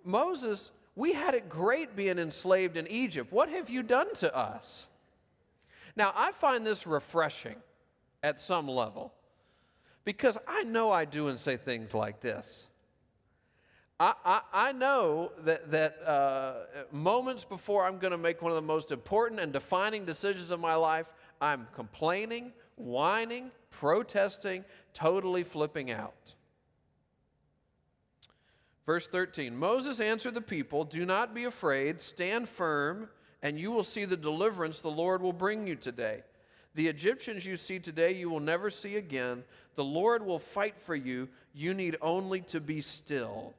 Moses, 0.04 0.70
we 0.94 1.12
had 1.12 1.34
it 1.34 1.48
great 1.48 1.96
being 1.96 2.18
enslaved 2.18 2.76
in 2.76 2.86
Egypt. 2.88 3.32
What 3.32 3.48
have 3.48 3.70
you 3.70 3.82
done 3.82 4.14
to 4.16 4.36
us? 4.36 4.86
Now, 5.96 6.12
I 6.14 6.32
find 6.32 6.66
this 6.66 6.86
refreshing 6.86 7.56
at 8.22 8.40
some 8.40 8.68
level 8.68 9.12
because 10.04 10.38
I 10.46 10.64
know 10.64 10.90
I 10.90 11.04
do 11.04 11.28
and 11.28 11.38
say 11.38 11.56
things 11.56 11.94
like 11.94 12.20
this. 12.20 12.66
I, 14.00 14.14
I, 14.24 14.40
I 14.52 14.72
know 14.72 15.32
that, 15.44 15.70
that 15.70 16.02
uh, 16.06 16.54
moments 16.90 17.44
before 17.44 17.86
I'm 17.86 17.98
going 17.98 18.10
to 18.10 18.18
make 18.18 18.42
one 18.42 18.50
of 18.50 18.56
the 18.56 18.62
most 18.62 18.90
important 18.90 19.40
and 19.40 19.52
defining 19.52 20.04
decisions 20.04 20.50
of 20.50 20.60
my 20.60 20.74
life, 20.74 21.06
I'm 21.40 21.68
complaining, 21.74 22.52
whining, 22.76 23.50
protesting, 23.70 24.64
totally 24.92 25.44
flipping 25.44 25.90
out. 25.90 26.34
Verse 28.86 29.06
13 29.06 29.56
Moses 29.56 30.00
answered 30.00 30.34
the 30.34 30.40
people, 30.40 30.84
Do 30.84 31.06
not 31.06 31.34
be 31.34 31.44
afraid, 31.44 32.00
stand 32.00 32.48
firm, 32.48 33.08
and 33.42 33.58
you 33.58 33.70
will 33.70 33.82
see 33.82 34.04
the 34.04 34.16
deliverance 34.16 34.80
the 34.80 34.90
Lord 34.90 35.22
will 35.22 35.32
bring 35.32 35.66
you 35.66 35.76
today. 35.76 36.22
The 36.74 36.88
Egyptians 36.88 37.44
you 37.44 37.56
see 37.56 37.78
today, 37.78 38.12
you 38.12 38.30
will 38.30 38.40
never 38.40 38.70
see 38.70 38.96
again. 38.96 39.44
The 39.74 39.84
Lord 39.84 40.24
will 40.24 40.38
fight 40.38 40.80
for 40.80 40.94
you. 40.94 41.28
You 41.52 41.74
need 41.74 41.96
only 42.00 42.40
to 42.42 42.60
be 42.60 42.80
still. 42.80 43.54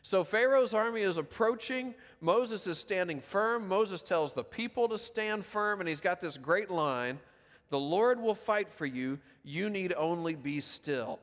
So 0.00 0.24
Pharaoh's 0.24 0.74
army 0.74 1.02
is 1.02 1.16
approaching. 1.16 1.94
Moses 2.20 2.66
is 2.66 2.78
standing 2.78 3.20
firm. 3.20 3.68
Moses 3.68 4.02
tells 4.02 4.32
the 4.32 4.42
people 4.42 4.88
to 4.88 4.98
stand 4.98 5.44
firm, 5.44 5.80
and 5.80 5.88
he's 5.88 6.00
got 6.00 6.20
this 6.20 6.36
great 6.36 6.70
line 6.70 7.20
The 7.70 7.78
Lord 7.78 8.20
will 8.20 8.34
fight 8.34 8.72
for 8.72 8.86
you. 8.86 9.18
You 9.44 9.70
need 9.70 9.92
only 9.94 10.34
be 10.34 10.60
still. 10.60 11.20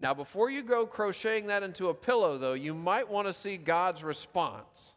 Now, 0.00 0.14
before 0.14 0.48
you 0.48 0.62
go 0.62 0.86
crocheting 0.86 1.48
that 1.48 1.62
into 1.62 1.88
a 1.88 1.94
pillow, 1.94 2.38
though, 2.38 2.52
you 2.52 2.72
might 2.72 3.08
want 3.08 3.26
to 3.26 3.32
see 3.32 3.56
God's 3.56 4.04
response. 4.04 4.94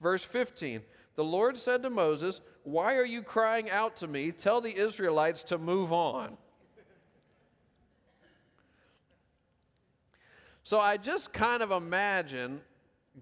Verse 0.00 0.24
15 0.24 0.80
The 1.14 1.24
Lord 1.24 1.56
said 1.56 1.82
to 1.82 1.90
Moses, 1.90 2.40
Why 2.64 2.96
are 2.96 3.04
you 3.04 3.22
crying 3.22 3.70
out 3.70 3.96
to 3.98 4.08
me? 4.08 4.32
Tell 4.32 4.60
the 4.60 4.74
Israelites 4.74 5.42
to 5.44 5.58
move 5.58 5.92
on. 5.92 6.36
So 10.64 10.78
I 10.78 10.98
just 10.98 11.32
kind 11.32 11.62
of 11.62 11.70
imagine 11.70 12.60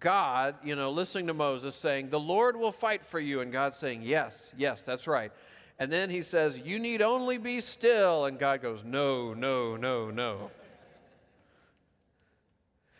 God, 0.00 0.56
you 0.64 0.74
know, 0.74 0.90
listening 0.90 1.28
to 1.28 1.34
Moses 1.34 1.74
saying, 1.74 2.10
The 2.10 2.18
Lord 2.18 2.56
will 2.56 2.72
fight 2.72 3.04
for 3.04 3.20
you. 3.20 3.40
And 3.40 3.52
God 3.52 3.74
saying, 3.74 4.02
Yes, 4.02 4.52
yes, 4.56 4.82
that's 4.82 5.06
right. 5.06 5.30
And 5.78 5.92
then 5.92 6.08
he 6.08 6.22
says, 6.22 6.58
You 6.58 6.78
need 6.78 7.02
only 7.02 7.38
be 7.38 7.60
still. 7.60 8.24
And 8.24 8.38
God 8.38 8.62
goes, 8.62 8.82
No, 8.84 9.34
no, 9.34 9.76
no, 9.76 10.10
no. 10.10 10.50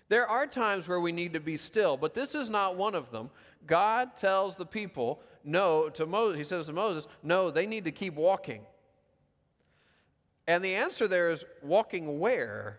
There 0.08 0.28
are 0.28 0.46
times 0.46 0.88
where 0.88 1.00
we 1.00 1.10
need 1.10 1.32
to 1.32 1.40
be 1.40 1.56
still, 1.56 1.96
but 1.96 2.14
this 2.14 2.34
is 2.34 2.48
not 2.48 2.76
one 2.76 2.94
of 2.94 3.10
them. 3.10 3.30
God 3.66 4.16
tells 4.16 4.54
the 4.54 4.66
people, 4.66 5.20
no, 5.42 5.88
to 5.90 6.06
Moses, 6.06 6.38
he 6.38 6.44
says 6.44 6.66
to 6.66 6.72
Moses, 6.72 7.08
no, 7.22 7.50
they 7.50 7.66
need 7.66 7.84
to 7.84 7.90
keep 7.90 8.14
walking. 8.14 8.62
And 10.46 10.64
the 10.64 10.76
answer 10.76 11.08
there 11.08 11.30
is 11.30 11.44
walking 11.60 12.20
where? 12.20 12.78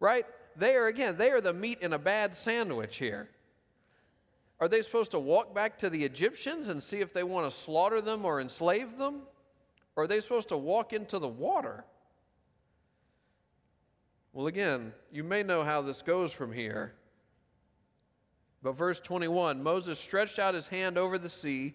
Right? 0.00 0.26
They 0.56 0.74
are, 0.74 0.88
again, 0.88 1.16
they 1.16 1.30
are 1.30 1.40
the 1.40 1.52
meat 1.52 1.78
in 1.82 1.92
a 1.92 1.98
bad 1.98 2.34
sandwich 2.34 2.96
here. 2.96 3.28
Are 4.60 4.68
they 4.68 4.82
supposed 4.82 5.12
to 5.12 5.18
walk 5.18 5.54
back 5.54 5.78
to 5.78 5.90
the 5.90 6.04
Egyptians 6.04 6.68
and 6.68 6.82
see 6.82 7.00
if 7.00 7.12
they 7.12 7.22
want 7.22 7.50
to 7.50 7.56
slaughter 7.56 8.00
them 8.00 8.24
or 8.24 8.40
enslave 8.40 8.98
them? 8.98 9.22
Or 9.94 10.04
are 10.04 10.06
they 10.06 10.20
supposed 10.20 10.48
to 10.48 10.56
walk 10.56 10.92
into 10.92 11.18
the 11.18 11.28
water? 11.28 11.84
Well, 14.32 14.46
again, 14.48 14.92
you 15.12 15.24
may 15.24 15.42
know 15.42 15.62
how 15.62 15.82
this 15.82 16.02
goes 16.02 16.32
from 16.32 16.52
here. 16.52 16.94
But 18.62 18.72
verse 18.72 19.00
21 19.00 19.62
Moses 19.62 19.98
stretched 19.98 20.38
out 20.38 20.54
his 20.54 20.66
hand 20.66 20.98
over 20.98 21.18
the 21.18 21.28
sea, 21.28 21.74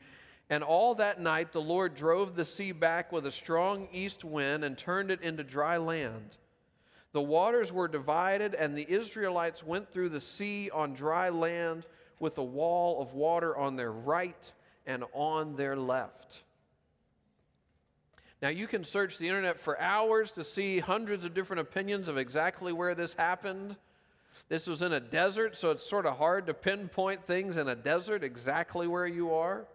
and 0.50 0.64
all 0.64 0.96
that 0.96 1.22
night 1.22 1.54
the 1.54 1.62
Lord 1.62 1.96
drove 1.96 2.36
the 2.36 2.46
sea 2.46 2.74
back 2.74 3.12
with 3.12 3.26
a 3.26 3.32
strong 3.32 3.88
east 3.94 4.26
wind 4.26 4.66
and 4.66 4.78
turned 4.78 5.10
it 5.10 5.22
into 5.22 5.44
dry 5.44 5.78
land. 5.78 6.38
The 7.14 7.22
waters 7.22 7.72
were 7.72 7.88
divided, 7.88 8.56
and 8.56 8.78
the 8.78 8.90
Israelites 8.90 9.64
went 9.64 9.92
through 9.92 10.10
the 10.10 10.22
sea 10.22 10.70
on 10.70 10.94
dry 10.94 11.30
land 11.30 11.86
with 12.24 12.38
a 12.38 12.44
wall 12.44 13.02
of 13.02 13.14
water 13.14 13.56
on 13.56 13.76
their 13.76 13.92
right 13.92 14.52
and 14.88 15.04
on 15.12 15.58
their 15.58 15.76
left. 15.76 16.42
Now, 18.42 18.48
you 18.48 18.66
can 18.66 18.86
search 18.86 19.18
the 19.18 19.28
internet 19.28 19.60
for 19.60 19.80
hours 19.80 20.32
to 20.32 20.44
see 20.44 20.80
hundreds 20.80 21.26
of 21.26 21.34
different 21.34 21.60
opinions 21.60 22.08
of 22.08 22.18
exactly 22.18 22.72
where 22.72 22.96
this 22.96 23.12
happened. 23.12 23.76
This 24.48 24.68
was 24.68 24.82
in 24.82 24.94
a 24.94 25.02
desert, 25.02 25.58
so 25.58 25.72
it's 25.72 25.86
sort 25.86 26.06
of 26.06 26.18
hard 26.18 26.48
to 26.48 26.54
pinpoint 26.54 27.28
things 27.28 27.58
in 27.58 27.68
a 27.68 27.76
desert 27.76 28.24
exactly 28.24 28.88
where 28.88 29.08
you 29.08 29.34
are. 29.34 29.66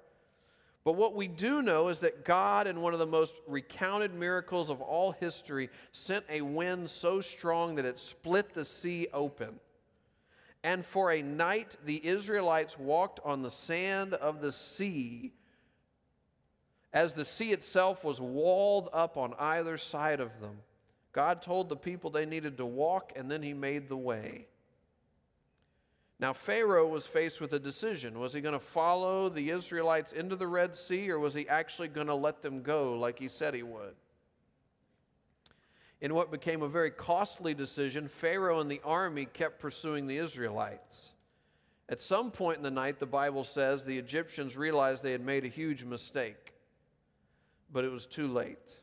But 0.84 0.96
what 0.96 1.14
we 1.14 1.28
do 1.28 1.60
know 1.60 1.88
is 1.88 1.98
that 1.98 2.24
God, 2.24 2.66
in 2.66 2.80
one 2.80 2.94
of 2.94 2.98
the 2.98 3.06
most 3.06 3.34
recounted 3.46 4.14
miracles 4.14 4.70
of 4.70 4.80
all 4.80 5.12
history, 5.12 5.68
sent 5.92 6.24
a 6.30 6.40
wind 6.40 6.88
so 6.88 7.20
strong 7.20 7.74
that 7.74 7.84
it 7.84 7.98
split 7.98 8.54
the 8.54 8.64
sea 8.64 9.06
open. 9.12 9.60
And 10.62 10.84
for 10.84 11.12
a 11.12 11.22
night, 11.22 11.76
the 11.84 12.04
Israelites 12.04 12.78
walked 12.78 13.20
on 13.24 13.42
the 13.42 13.50
sand 13.50 14.14
of 14.14 14.40
the 14.40 14.52
sea 14.52 15.32
as 16.92 17.12
the 17.12 17.24
sea 17.24 17.52
itself 17.52 18.02
was 18.02 18.20
walled 18.20 18.88
up 18.92 19.16
on 19.16 19.34
either 19.38 19.76
side 19.76 20.20
of 20.20 20.40
them. 20.40 20.58
God 21.12 21.42
told 21.42 21.68
the 21.68 21.76
people 21.76 22.10
they 22.10 22.26
needed 22.26 22.56
to 22.58 22.66
walk, 22.66 23.12
and 23.14 23.30
then 23.30 23.42
He 23.42 23.52
made 23.52 23.88
the 23.88 23.96
way. 23.96 24.46
Now, 26.20 26.32
Pharaoh 26.32 26.88
was 26.88 27.06
faced 27.06 27.40
with 27.40 27.52
a 27.52 27.60
decision. 27.60 28.18
Was 28.18 28.32
he 28.32 28.40
going 28.40 28.54
to 28.54 28.58
follow 28.58 29.28
the 29.28 29.50
Israelites 29.50 30.12
into 30.12 30.34
the 30.34 30.48
Red 30.48 30.74
Sea, 30.74 31.10
or 31.10 31.18
was 31.18 31.32
he 31.32 31.48
actually 31.48 31.88
going 31.88 32.08
to 32.08 32.14
let 32.14 32.42
them 32.42 32.62
go 32.62 32.98
like 32.98 33.18
he 33.18 33.28
said 33.28 33.54
he 33.54 33.62
would? 33.62 33.94
In 36.00 36.14
what 36.14 36.30
became 36.30 36.62
a 36.62 36.68
very 36.68 36.90
costly 36.90 37.54
decision, 37.54 38.08
Pharaoh 38.08 38.60
and 38.60 38.70
the 38.70 38.80
army 38.84 39.26
kept 39.26 39.58
pursuing 39.58 40.06
the 40.06 40.18
Israelites. 40.18 41.08
At 41.88 42.00
some 42.00 42.30
point 42.30 42.58
in 42.58 42.62
the 42.62 42.70
night, 42.70 42.98
the 42.98 43.06
Bible 43.06 43.44
says 43.44 43.82
the 43.82 43.98
Egyptians 43.98 44.56
realized 44.56 45.02
they 45.02 45.12
had 45.12 45.24
made 45.24 45.44
a 45.44 45.48
huge 45.48 45.84
mistake, 45.84 46.52
but 47.72 47.84
it 47.84 47.90
was 47.90 48.06
too 48.06 48.28
late. 48.28 48.78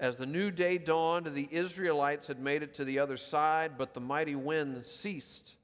As 0.00 0.16
the 0.16 0.26
new 0.26 0.50
day 0.50 0.78
dawned, 0.78 1.26
the 1.26 1.48
Israelites 1.50 2.26
had 2.26 2.40
made 2.40 2.62
it 2.62 2.74
to 2.74 2.84
the 2.84 2.98
other 2.98 3.16
side, 3.16 3.72
but 3.76 3.94
the 3.94 4.00
mighty 4.00 4.34
wind 4.34 4.84
ceased 4.86 5.56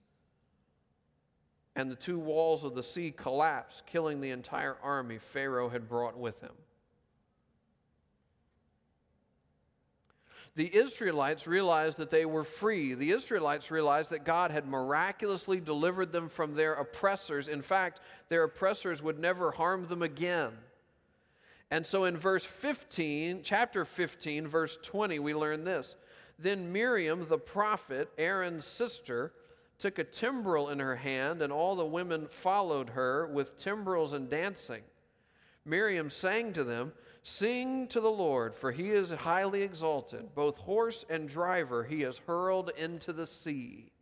and 1.78 1.88
the 1.88 1.96
two 1.96 2.18
walls 2.18 2.64
of 2.64 2.74
the 2.74 2.82
sea 2.82 3.12
collapsed, 3.16 3.86
killing 3.86 4.20
the 4.20 4.30
entire 4.30 4.76
army 4.82 5.16
Pharaoh 5.16 5.68
had 5.68 5.88
brought 5.88 6.18
with 6.18 6.40
him. 6.40 6.50
The 10.54 10.74
Israelites 10.74 11.46
realized 11.46 11.98
that 11.98 12.10
they 12.10 12.24
were 12.24 12.44
free. 12.44 12.94
The 12.94 13.10
Israelites 13.10 13.70
realized 13.70 14.10
that 14.10 14.24
God 14.24 14.50
had 14.50 14.66
miraculously 14.66 15.60
delivered 15.60 16.10
them 16.10 16.28
from 16.28 16.54
their 16.54 16.74
oppressors. 16.74 17.48
In 17.48 17.62
fact, 17.62 18.00
their 18.28 18.44
oppressors 18.44 19.02
would 19.02 19.18
never 19.18 19.50
harm 19.52 19.86
them 19.86 20.02
again. 20.02 20.52
And 21.70 21.86
so 21.86 22.04
in 22.04 22.16
verse 22.16 22.44
15, 22.44 23.40
chapter 23.42 23.84
15, 23.84 24.48
verse 24.48 24.78
20, 24.82 25.18
we 25.18 25.34
learn 25.34 25.64
this. 25.64 25.96
Then 26.38 26.72
Miriam, 26.72 27.26
the 27.28 27.38
prophet, 27.38 28.08
Aaron's 28.16 28.64
sister, 28.64 29.32
took 29.78 29.98
a 29.98 30.04
timbrel 30.04 30.70
in 30.70 30.80
her 30.80 30.96
hand, 30.96 31.42
and 31.42 31.52
all 31.52 31.76
the 31.76 31.84
women 31.84 32.26
followed 32.26 32.90
her 32.90 33.26
with 33.26 33.56
timbrels 33.56 34.12
and 34.12 34.28
dancing. 34.28 34.82
Miriam 35.64 36.10
sang 36.10 36.52
to 36.54 36.64
them, 36.64 36.92
Sing 37.28 37.86
to 37.88 38.00
the 38.00 38.10
Lord, 38.10 38.56
for 38.56 38.72
he 38.72 38.90
is 38.90 39.10
highly 39.10 39.60
exalted. 39.60 40.34
Both 40.34 40.56
horse 40.56 41.04
and 41.10 41.28
driver 41.28 41.84
he 41.84 42.00
has 42.00 42.16
hurled 42.16 42.70
into 42.70 43.12
the 43.12 43.26
sea. 43.26 43.92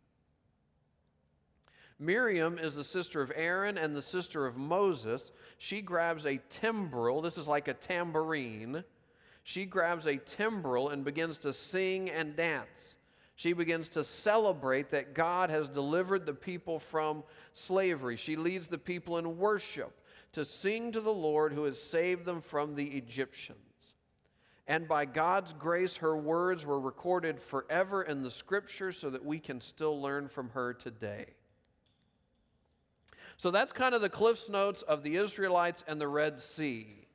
Miriam 1.99 2.57
is 2.57 2.73
the 2.73 2.85
sister 2.85 3.21
of 3.21 3.33
Aaron 3.35 3.77
and 3.77 3.93
the 3.93 4.01
sister 4.01 4.45
of 4.45 4.55
Moses. 4.55 5.33
She 5.57 5.81
grabs 5.81 6.25
a 6.25 6.39
timbrel. 6.49 7.21
This 7.21 7.37
is 7.37 7.49
like 7.49 7.67
a 7.67 7.73
tambourine. 7.73 8.85
She 9.43 9.65
grabs 9.65 10.07
a 10.07 10.15
timbrel 10.15 10.89
and 10.89 11.03
begins 11.03 11.37
to 11.39 11.51
sing 11.51 12.09
and 12.09 12.33
dance. 12.33 12.95
She 13.35 13.51
begins 13.51 13.89
to 13.89 14.05
celebrate 14.05 14.89
that 14.91 15.13
God 15.13 15.49
has 15.49 15.67
delivered 15.67 16.25
the 16.25 16.33
people 16.33 16.79
from 16.79 17.23
slavery. 17.51 18.15
She 18.15 18.37
leads 18.37 18.67
the 18.67 18.77
people 18.77 19.17
in 19.17 19.37
worship 19.37 19.91
to 20.33 20.45
sing 20.45 20.91
to 20.91 21.01
the 21.01 21.13
Lord 21.13 21.53
who 21.53 21.63
has 21.63 21.81
saved 21.81 22.25
them 22.25 22.41
from 22.41 22.75
the 22.75 22.85
Egyptians. 22.85 23.59
And 24.67 24.87
by 24.87 25.05
God's 25.05 25.53
grace, 25.53 25.97
her 25.97 26.17
words 26.17 26.65
were 26.65 26.79
recorded 26.79 27.39
forever 27.39 28.03
in 28.03 28.21
the 28.21 28.31
scripture 28.31 28.91
so 28.91 29.09
that 29.09 29.23
we 29.23 29.39
can 29.39 29.61
still 29.61 30.01
learn 30.01 30.27
from 30.27 30.49
her 30.49 30.73
today. 30.73 31.27
So 33.37 33.49
that's 33.49 33.71
kind 33.71 33.95
of 33.95 34.01
the 34.01 34.09
Cliff's 34.09 34.49
Notes 34.49 34.81
of 34.81 35.03
the 35.03 35.15
Israelites 35.15 35.85
and 35.87 36.01
the 36.01 36.07
Red 36.07 36.39
Sea. 36.39 37.07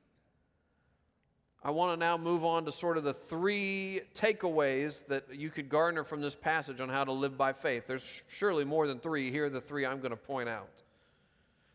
I 1.64 1.71
want 1.71 1.92
to 1.92 1.97
now 1.97 2.16
move 2.16 2.45
on 2.45 2.64
to 2.64 2.73
sort 2.73 2.97
of 2.97 3.04
the 3.04 3.12
three 3.12 4.00
takeaways 4.14 5.07
that 5.07 5.35
you 5.35 5.50
could 5.50 5.69
garner 5.69 6.02
from 6.02 6.21
this 6.21 6.35
passage 6.35 6.81
on 6.81 6.88
how 6.88 7.04
to 7.04 7.12
live 7.12 7.37
by 7.37 7.52
faith. 7.52 7.85
There's 7.87 8.23
surely 8.28 8.64
more 8.64 8.88
than 8.88 8.99
three. 8.99 9.31
Here 9.31 9.47
are 9.47 9.50
the 9.50 9.61
three 9.61 9.87
I'm 9.87 9.99
going 9.99 10.11
to 10.11 10.16
point 10.16 10.49
out. 10.49 10.83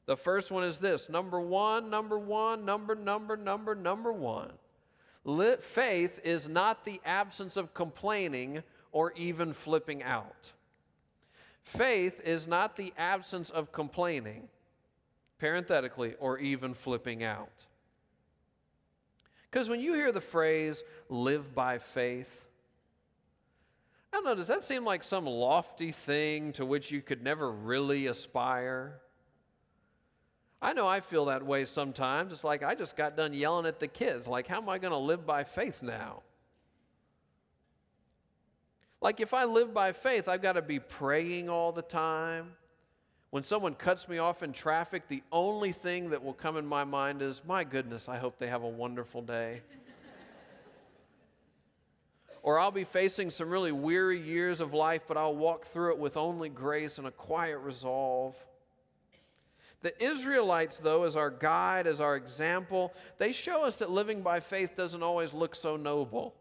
The 0.08 0.18
first 0.18 0.52
one 0.52 0.64
is 0.64 0.78
this 0.78 1.10
number 1.10 1.40
one, 1.40 1.90
number 1.90 2.18
one, 2.18 2.66
number, 2.66 2.96
number, 2.96 3.38
number, 3.38 3.76
number 3.76 4.12
one. 4.12 4.54
Faith 5.60 6.20
is 6.24 6.48
not 6.48 6.86
the 6.86 7.02
absence 7.06 7.58
of 7.58 7.74
complaining 7.74 8.64
or 8.94 9.12
even 9.14 9.52
flipping 9.52 10.02
out. 10.02 10.54
Faith 11.64 12.22
is 12.24 12.48
not 12.48 12.78
the 12.78 12.94
absence 12.98 13.50
of 13.50 13.74
complaining, 13.74 14.48
parenthetically, 15.38 16.16
or 16.20 16.40
even 16.40 16.74
flipping 16.74 17.26
out. 17.26 17.66
Because 19.52 19.68
when 19.68 19.82
you 19.82 19.94
hear 19.94 20.14
the 20.14 20.22
phrase 20.22 20.84
live 21.10 21.54
by 21.54 21.80
faith, 21.80 22.46
I 24.14 24.18
don't 24.18 24.26
know, 24.26 24.36
does 24.36 24.48
that 24.48 24.64
seem 24.64 24.86
like 24.86 25.04
some 25.04 25.26
lofty 25.26 25.92
thing 25.92 26.54
to 26.54 26.66
which 26.66 26.92
you 26.92 27.02
could 27.02 27.22
never 27.22 27.52
really 27.52 28.08
aspire? 28.08 29.02
I 30.62 30.74
know 30.74 30.88
I 30.88 31.02
feel 31.02 31.26
that 31.26 31.46
way 31.46 31.66
sometimes. 31.66 32.34
It's 32.34 32.44
like 32.44 32.64
I 32.64 32.74
just 32.74 32.96
got 32.96 33.16
done 33.16 33.34
yelling 33.34 33.66
at 33.66 33.80
the 33.80 33.88
kids. 33.88 34.28
Like, 34.28 34.48
how 34.48 34.58
am 34.58 34.70
I 34.70 34.80
going 34.80 34.92
to 34.92 34.98
live 34.98 35.26
by 35.26 35.44
faith 35.44 35.84
now? 35.84 36.24
Like, 39.00 39.20
if 39.20 39.34
I 39.34 39.46
live 39.46 39.74
by 39.74 39.92
faith, 39.92 40.28
I've 40.28 40.42
got 40.42 40.54
to 40.54 40.64
be 40.64 40.80
praying 40.80 41.50
all 41.50 41.72
the 41.72 41.84
time. 41.84 42.54
When 43.30 43.44
someone 43.44 43.76
cuts 43.76 44.08
me 44.08 44.18
off 44.18 44.42
in 44.42 44.52
traffic, 44.52 45.08
the 45.08 45.22
only 45.32 45.72
thing 45.72 46.10
that 46.10 46.24
will 46.24 46.34
come 46.34 46.58
in 46.58 46.66
my 46.66 46.84
mind 46.84 47.22
is, 47.22 47.42
my 47.46 47.64
goodness, 47.64 48.10
I 48.10 48.18
hope 48.18 48.40
they 48.40 48.48
have 48.48 48.64
a 48.64 48.70
wonderful 48.70 49.22
day. 49.22 49.62
or 52.42 52.58
I'll 52.58 52.72
be 52.72 52.86
facing 52.86 53.30
some 53.30 53.50
really 53.50 53.74
weary 53.74 54.20
years 54.20 54.60
of 54.60 54.74
life, 54.74 55.04
but 55.08 55.18
I'll 55.18 55.36
walk 55.36 55.66
through 55.66 55.92
it 55.92 56.00
with 56.00 56.18
only 56.18 56.50
grace 56.50 56.98
and 56.98 57.06
a 57.06 57.12
quiet 57.12 57.60
resolve. 57.60 58.36
The 59.82 60.04
Israelites, 60.04 60.78
though, 60.78 61.04
as 61.04 61.16
our 61.16 61.30
guide, 61.30 61.86
as 61.86 62.02
our 62.02 62.16
example, 62.16 62.94
they 63.20 63.32
show 63.32 63.64
us 63.64 63.76
that 63.78 63.92
living 63.92 64.22
by 64.22 64.40
faith 64.40 64.76
doesn't 64.76 65.04
always 65.04 65.34
look 65.34 65.54
so 65.56 65.78
noble. 65.78 66.34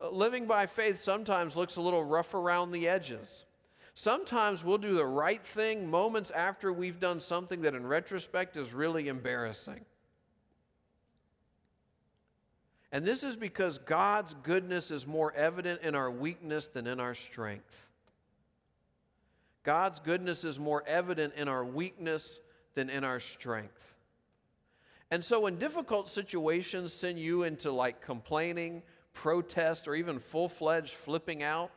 Uh, 0.00 0.10
living 0.10 0.46
by 0.46 0.66
faith 0.66 0.98
sometimes 0.98 1.56
looks 1.56 1.76
a 1.76 1.82
little 1.82 2.04
rough 2.04 2.34
around 2.34 2.72
the 2.72 2.88
edges. 2.88 3.44
Sometimes 3.94 4.64
we'll 4.64 4.78
do 4.78 4.94
the 4.94 5.04
right 5.04 5.44
thing 5.44 5.90
moments 5.90 6.30
after 6.30 6.72
we've 6.72 6.98
done 6.98 7.20
something 7.20 7.60
that 7.62 7.74
in 7.74 7.86
retrospect 7.86 8.56
is 8.56 8.72
really 8.72 9.08
embarrassing. 9.08 9.84
And 12.90 13.04
this 13.06 13.22
is 13.22 13.36
because 13.36 13.78
God's 13.78 14.34
goodness 14.42 14.90
is 14.90 15.06
more 15.06 15.32
evident 15.34 15.82
in 15.82 15.94
our 15.94 16.10
weakness 16.10 16.66
than 16.66 16.86
in 16.86 17.00
our 17.00 17.14
strength. 17.14 17.86
God's 19.62 20.00
goodness 20.00 20.44
is 20.44 20.58
more 20.58 20.82
evident 20.86 21.34
in 21.36 21.48
our 21.48 21.64
weakness 21.64 22.40
than 22.74 22.90
in 22.90 23.04
our 23.04 23.20
strength. 23.20 23.94
And 25.10 25.22
so 25.22 25.40
when 25.40 25.58
difficult 25.58 26.08
situations 26.08 26.92
send 26.92 27.18
you 27.18 27.42
into 27.42 27.70
like 27.70 28.00
complaining, 28.00 28.82
protest, 29.12 29.86
or 29.86 29.94
even 29.94 30.18
full 30.18 30.48
fledged 30.48 30.94
flipping 30.94 31.42
out, 31.42 31.70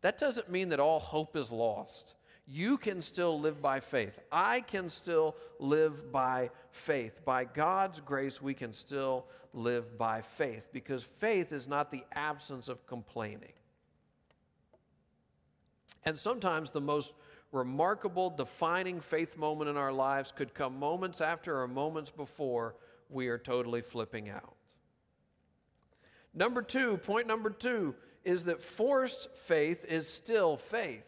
that 0.00 0.18
doesn't 0.18 0.50
mean 0.50 0.68
that 0.70 0.80
all 0.80 0.98
hope 0.98 1.36
is 1.36 1.50
lost. 1.50 2.14
You 2.46 2.76
can 2.76 3.02
still 3.02 3.40
live 3.40 3.60
by 3.60 3.80
faith. 3.80 4.18
I 4.30 4.60
can 4.60 4.88
still 4.88 5.36
live 5.58 6.12
by 6.12 6.50
faith. 6.70 7.24
By 7.24 7.44
God's 7.44 8.00
grace, 8.00 8.40
we 8.40 8.54
can 8.54 8.72
still 8.72 9.26
live 9.52 9.96
by 9.98 10.20
faith 10.20 10.68
because 10.72 11.02
faith 11.02 11.52
is 11.52 11.66
not 11.66 11.90
the 11.90 12.04
absence 12.12 12.68
of 12.68 12.86
complaining. 12.86 13.52
And 16.06 16.16
sometimes 16.16 16.70
the 16.70 16.80
most 16.80 17.12
remarkable, 17.52 18.30
defining 18.30 19.00
faith 19.00 19.36
moment 19.36 19.68
in 19.68 19.76
our 19.76 19.92
lives 19.92 20.32
could 20.32 20.54
come 20.54 20.78
moments 20.78 21.20
after 21.20 21.60
or 21.60 21.68
moments 21.68 22.10
before 22.10 22.76
we 23.10 23.28
are 23.28 23.38
totally 23.38 23.80
flipping 23.80 24.30
out. 24.30 24.54
Number 26.32 26.62
two, 26.62 26.96
point 26.98 27.26
number 27.26 27.50
two, 27.50 27.94
is 28.24 28.44
that 28.44 28.62
forced 28.62 29.30
faith 29.34 29.84
is 29.84 30.08
still 30.08 30.56
faith. 30.56 31.04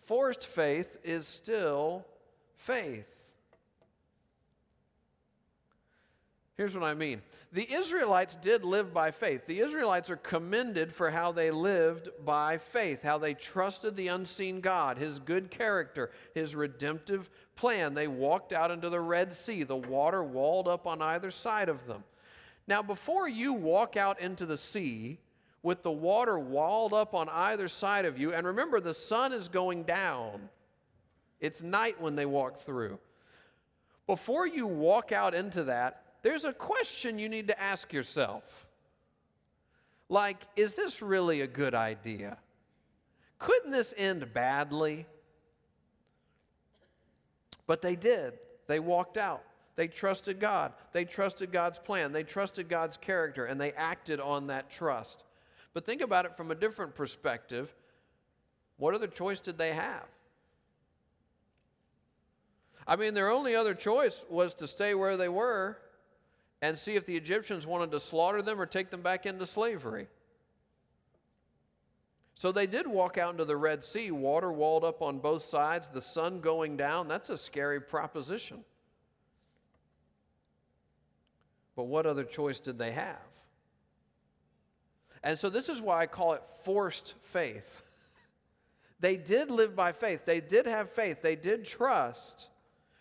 Forced 0.00 0.46
faith 0.46 0.96
is 1.04 1.26
still 1.26 2.06
faith. 2.56 3.17
Here's 6.58 6.74
what 6.74 6.84
I 6.84 6.92
mean. 6.92 7.22
The 7.52 7.72
Israelites 7.72 8.36
did 8.36 8.64
live 8.64 8.92
by 8.92 9.10
faith. 9.10 9.46
The 9.46 9.60
Israelites 9.60 10.10
are 10.10 10.16
commended 10.16 10.92
for 10.92 11.10
how 11.10 11.32
they 11.32 11.50
lived 11.50 12.10
by 12.24 12.58
faith, 12.58 13.02
how 13.02 13.16
they 13.16 13.32
trusted 13.32 13.96
the 13.96 14.08
unseen 14.08 14.60
God, 14.60 14.98
His 14.98 15.18
good 15.18 15.50
character, 15.50 16.10
His 16.34 16.54
redemptive 16.54 17.30
plan. 17.56 17.94
They 17.94 18.08
walked 18.08 18.52
out 18.52 18.70
into 18.70 18.90
the 18.90 19.00
Red 19.00 19.32
Sea, 19.32 19.62
the 19.62 19.76
water 19.76 20.22
walled 20.22 20.68
up 20.68 20.86
on 20.86 21.00
either 21.00 21.30
side 21.30 21.70
of 21.70 21.86
them. 21.86 22.04
Now, 22.66 22.82
before 22.82 23.28
you 23.28 23.54
walk 23.54 23.96
out 23.96 24.20
into 24.20 24.44
the 24.44 24.58
sea, 24.58 25.20
with 25.62 25.82
the 25.82 25.90
water 25.90 26.38
walled 26.38 26.92
up 26.92 27.14
on 27.14 27.28
either 27.28 27.68
side 27.68 28.04
of 28.04 28.18
you. 28.18 28.32
And 28.32 28.46
remember, 28.46 28.80
the 28.80 28.94
sun 28.94 29.32
is 29.32 29.48
going 29.48 29.84
down. 29.84 30.48
It's 31.40 31.62
night 31.62 32.00
when 32.00 32.16
they 32.16 32.26
walk 32.26 32.60
through. 32.60 32.98
Before 34.06 34.46
you 34.46 34.66
walk 34.66 35.12
out 35.12 35.34
into 35.34 35.64
that, 35.64 36.02
there's 36.22 36.44
a 36.44 36.52
question 36.52 37.18
you 37.18 37.28
need 37.28 37.48
to 37.48 37.60
ask 37.60 37.92
yourself. 37.92 38.66
Like, 40.08 40.38
is 40.56 40.74
this 40.74 41.02
really 41.02 41.42
a 41.42 41.46
good 41.46 41.74
idea? 41.74 42.38
Couldn't 43.38 43.70
this 43.70 43.94
end 43.96 44.32
badly? 44.32 45.06
But 47.66 47.82
they 47.82 47.94
did. 47.94 48.34
They 48.66 48.80
walked 48.80 49.16
out. 49.16 49.42
They 49.76 49.86
trusted 49.86 50.40
God. 50.40 50.72
They 50.92 51.04
trusted 51.04 51.52
God's 51.52 51.78
plan. 51.78 52.12
They 52.12 52.24
trusted 52.24 52.68
God's 52.68 52.96
character, 52.96 53.44
and 53.44 53.60
they 53.60 53.72
acted 53.72 54.18
on 54.18 54.48
that 54.48 54.70
trust. 54.70 55.22
But 55.72 55.86
think 55.86 56.00
about 56.00 56.24
it 56.24 56.36
from 56.36 56.50
a 56.50 56.54
different 56.54 56.94
perspective. 56.94 57.72
What 58.78 58.94
other 58.94 59.06
choice 59.06 59.40
did 59.40 59.58
they 59.58 59.72
have? 59.72 60.06
I 62.86 62.96
mean, 62.96 63.12
their 63.14 63.30
only 63.30 63.54
other 63.54 63.74
choice 63.74 64.24
was 64.30 64.54
to 64.54 64.66
stay 64.66 64.94
where 64.94 65.16
they 65.16 65.28
were 65.28 65.78
and 66.60 66.76
see 66.76 66.96
if 66.96 67.06
the 67.06 67.16
Egyptians 67.16 67.66
wanted 67.66 67.90
to 67.92 68.00
slaughter 68.00 68.42
them 68.42 68.60
or 68.60 68.66
take 68.66 68.90
them 68.90 69.02
back 69.02 69.26
into 69.26 69.46
slavery. 69.46 70.08
So 72.34 72.52
they 72.52 72.66
did 72.66 72.86
walk 72.86 73.18
out 73.18 73.32
into 73.32 73.44
the 73.44 73.56
Red 73.56 73.82
Sea, 73.82 74.10
water 74.10 74.52
walled 74.52 74.84
up 74.84 75.02
on 75.02 75.18
both 75.18 75.44
sides, 75.44 75.88
the 75.88 76.00
sun 76.00 76.40
going 76.40 76.76
down. 76.76 77.08
That's 77.08 77.30
a 77.30 77.36
scary 77.36 77.80
proposition. 77.80 78.64
But 81.74 81.84
what 81.84 82.06
other 82.06 82.24
choice 82.24 82.60
did 82.60 82.78
they 82.78 82.92
have? 82.92 83.16
And 85.22 85.38
so 85.38 85.50
this 85.50 85.68
is 85.68 85.80
why 85.80 86.02
I 86.02 86.06
call 86.06 86.32
it 86.34 86.42
forced 86.64 87.14
faith. 87.22 87.82
they 89.00 89.16
did 89.16 89.50
live 89.50 89.74
by 89.74 89.92
faith, 89.92 90.24
they 90.24 90.40
did 90.40 90.66
have 90.66 90.90
faith, 90.90 91.22
they 91.22 91.36
did 91.36 91.64
trust, 91.64 92.48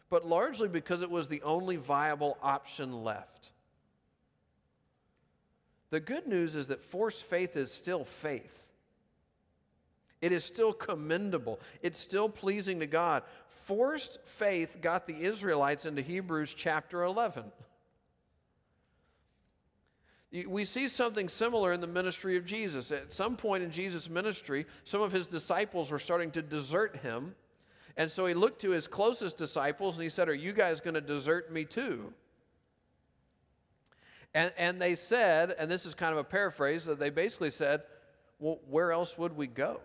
but 0.10 0.26
largely 0.26 0.68
because 0.68 1.02
it 1.02 1.12
was 1.12 1.28
the 1.28 1.42
only 1.42 1.76
viable 1.76 2.38
option 2.42 3.04
left. 3.04 3.52
The 5.90 6.00
good 6.00 6.28
news 6.28 6.56
is 6.56 6.68
that 6.68 6.82
forced 6.82 7.24
faith 7.24 7.56
is 7.56 7.72
still 7.72 8.04
faith. 8.04 8.54
It 10.22 10.32
is 10.32 10.44
still 10.44 10.74
commendable. 10.74 11.60
It's 11.82 12.00
still 12.00 12.28
pleasing 12.28 12.80
to 12.80 12.88
God. 12.88 13.24
Forced 13.66 14.20
faith 14.26 14.78
got 14.82 15.06
the 15.06 15.24
Israelites 15.24 15.86
into 15.86 16.02
Hebrews 16.02 16.54
chapter 16.54 17.04
11. 17.04 17.44
We 20.48 20.66
see 20.66 20.88
something 20.88 21.30
similar 21.30 21.72
in 21.72 21.80
the 21.80 21.88
ministry 21.88 22.36
of 22.36 22.46
Jesus. 22.46 22.92
At 22.92 23.14
some 23.14 23.38
point 23.38 23.64
in 23.64 23.72
Jesus' 23.72 24.10
ministry, 24.10 24.66
some 24.84 25.02
of 25.02 25.12
his 25.12 25.28
disciples 25.28 25.90
were 25.90 26.00
starting 26.00 26.32
to 26.32 26.42
desert 26.42 26.98
him. 26.98 27.34
And 27.98 28.12
so 28.12 28.28
he 28.28 28.36
looked 28.36 28.62
to 28.62 28.70
his 28.70 28.88
closest 28.88 29.38
disciples 29.38 29.96
and 29.96 30.04
he 30.04 30.10
said, 30.10 30.30
Are 30.30 30.34
you 30.34 30.54
guys 30.54 30.80
going 30.80 30.94
to 30.94 31.02
desert 31.02 31.52
me 31.52 31.66
too? 31.66 32.14
And, 34.34 34.54
and 34.56 34.80
they 34.80 34.94
said, 34.94 35.56
and 35.58 35.70
this 35.70 35.86
is 35.88 35.96
kind 35.96 36.12
of 36.12 36.20
a 36.20 36.24
paraphrase, 36.24 36.86
that 36.86 37.00
they 37.00 37.10
basically 37.10 37.50
said, 37.50 37.82
well, 38.38 38.60
where 38.70 38.92
else 38.92 39.18
would 39.18 39.36
we 39.36 39.48
go? 39.48 39.80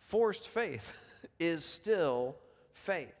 Forced 0.00 0.48
faith 0.48 1.26
is 1.38 1.64
still 1.64 2.36
faith. 2.74 3.14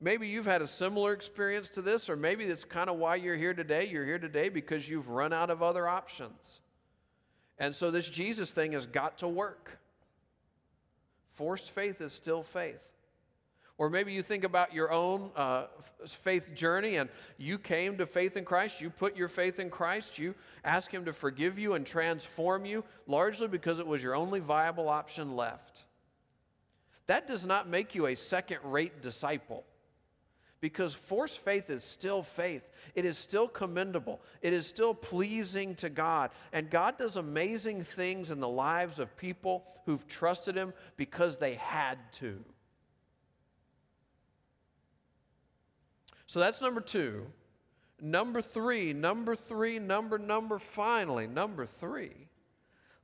Maybe 0.00 0.28
you've 0.28 0.46
had 0.46 0.62
a 0.62 0.68
similar 0.68 1.12
experience 1.12 1.68
to 1.70 1.82
this, 1.82 2.08
or 2.08 2.16
maybe 2.16 2.46
that's 2.46 2.64
kind 2.64 2.88
of 2.88 2.96
why 2.96 3.16
you're 3.16 3.36
here 3.36 3.52
today. 3.52 3.88
You're 3.88 4.06
here 4.06 4.20
today 4.20 4.48
because 4.48 4.88
you've 4.88 5.08
run 5.08 5.32
out 5.32 5.50
of 5.50 5.62
other 5.62 5.88
options. 5.88 6.60
And 7.60 7.76
so 7.76 7.90
this 7.90 8.08
Jesus 8.08 8.50
thing 8.50 8.72
has 8.72 8.86
got 8.86 9.18
to 9.18 9.28
work. 9.28 9.78
Forced 11.34 11.70
faith 11.70 12.00
is 12.00 12.12
still 12.12 12.42
faith. 12.42 12.80
Or 13.76 13.88
maybe 13.88 14.12
you 14.12 14.22
think 14.22 14.44
about 14.44 14.74
your 14.74 14.90
own 14.90 15.30
uh, 15.36 15.66
faith 16.06 16.54
journey 16.54 16.96
and 16.96 17.08
you 17.38 17.58
came 17.58 17.96
to 17.98 18.06
faith 18.06 18.36
in 18.36 18.44
Christ, 18.44 18.80
you 18.80 18.90
put 18.90 19.16
your 19.16 19.28
faith 19.28 19.58
in 19.58 19.70
Christ, 19.70 20.18
you 20.18 20.34
ask 20.64 20.90
Him 20.90 21.06
to 21.06 21.14
forgive 21.14 21.58
you 21.58 21.74
and 21.74 21.86
transform 21.86 22.66
you, 22.66 22.84
largely 23.06 23.48
because 23.48 23.78
it 23.78 23.86
was 23.86 24.02
your 24.02 24.14
only 24.14 24.40
viable 24.40 24.88
option 24.88 25.34
left. 25.34 25.84
That 27.06 27.26
does 27.26 27.46
not 27.46 27.68
make 27.68 27.94
you 27.94 28.06
a 28.06 28.14
second 28.14 28.58
rate 28.64 29.00
disciple 29.00 29.64
because 30.60 30.92
forced 30.92 31.38
faith 31.38 31.70
is 31.70 31.82
still 31.82 32.22
faith. 32.22 32.68
It 32.94 33.04
is 33.04 33.16
still 33.16 33.48
commendable. 33.48 34.20
It 34.42 34.52
is 34.52 34.66
still 34.66 34.94
pleasing 34.94 35.74
to 35.76 35.88
God. 35.88 36.30
And 36.52 36.70
God 36.70 36.98
does 36.98 37.16
amazing 37.16 37.84
things 37.84 38.30
in 38.30 38.40
the 38.40 38.48
lives 38.48 38.98
of 38.98 39.16
people 39.16 39.64
who've 39.86 40.06
trusted 40.06 40.56
Him 40.56 40.72
because 40.96 41.36
they 41.36 41.54
had 41.54 41.98
to. 42.14 42.44
So 46.26 46.40
that's 46.40 46.60
number 46.60 46.80
two. 46.80 47.26
Number 48.02 48.40
three, 48.40 48.92
number 48.92 49.36
three, 49.36 49.78
number, 49.78 50.18
number, 50.18 50.58
finally, 50.58 51.26
number 51.26 51.66
three. 51.66 52.28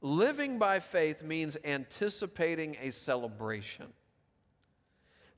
Living 0.00 0.58
by 0.58 0.78
faith 0.78 1.22
means 1.22 1.56
anticipating 1.64 2.76
a 2.80 2.90
celebration. 2.90 3.86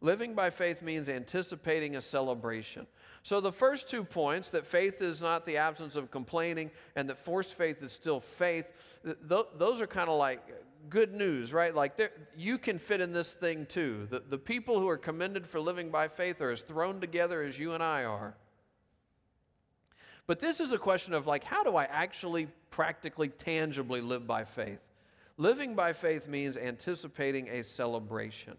Living 0.01 0.35
by 0.35 0.51
faith 0.51 0.81
means 0.81 1.09
anticipating 1.09 1.97
a 1.97 2.01
celebration. 2.01 2.87
So, 3.25 3.41
the 3.41 3.51
first 3.51 3.89
two 3.89 4.05
points 4.05 4.51
that 4.51 4.65
faith 4.65 5.03
is 5.03 5.21
not 5.21 5.45
the 5.45 5.57
absence 5.57 5.97
of 5.97 6.11
complaining 6.11 6.71
and 6.95 7.09
that 7.09 7.19
forced 7.19 7.55
faith 7.55 7.83
is 7.83 7.93
still 7.93 8.21
faith, 8.21 8.67
th- 9.05 9.47
those 9.57 9.81
are 9.81 9.89
kind 9.89 10.09
of 10.09 10.19
like 10.19 10.41
good 10.89 11.15
news, 11.15 11.53
right? 11.53 11.75
Like 11.75 12.01
you 12.37 12.59
can 12.59 12.79
fit 12.79 13.01
in 13.01 13.13
this 13.13 13.33
thing 13.33 13.67
too. 13.67 14.07
The, 14.11 14.21
the 14.21 14.39
people 14.39 14.79
who 14.81 14.89
are 14.89 14.97
commended 14.97 15.47
for 15.47 15.61
living 15.61 15.91
by 15.91 16.09
faith 16.09 16.41
are 16.41 16.51
as 16.51 16.63
thrown 16.63 17.01
together 17.01 17.43
as 17.43 17.59
you 17.59 17.75
and 17.75 17.83
I 17.83 18.05
are. 18.05 18.35
But 20.27 20.39
this 20.41 20.61
is 20.61 20.73
a 20.73 20.79
question 20.79 21.15
of 21.15 21.27
like, 21.27 21.43
how 21.43 21.65
do 21.65 21.77
I 21.77 21.85
actually 21.85 22.49
practically, 22.71 23.29
tangibly 23.29 24.01
live 24.01 24.27
by 24.27 24.45
faith? 24.45 24.81
Living 25.39 25.75
by 25.75 25.93
faith 25.93 26.29
means 26.29 26.57
anticipating 26.57 27.49
a 27.49 27.65
celebration. 27.65 28.57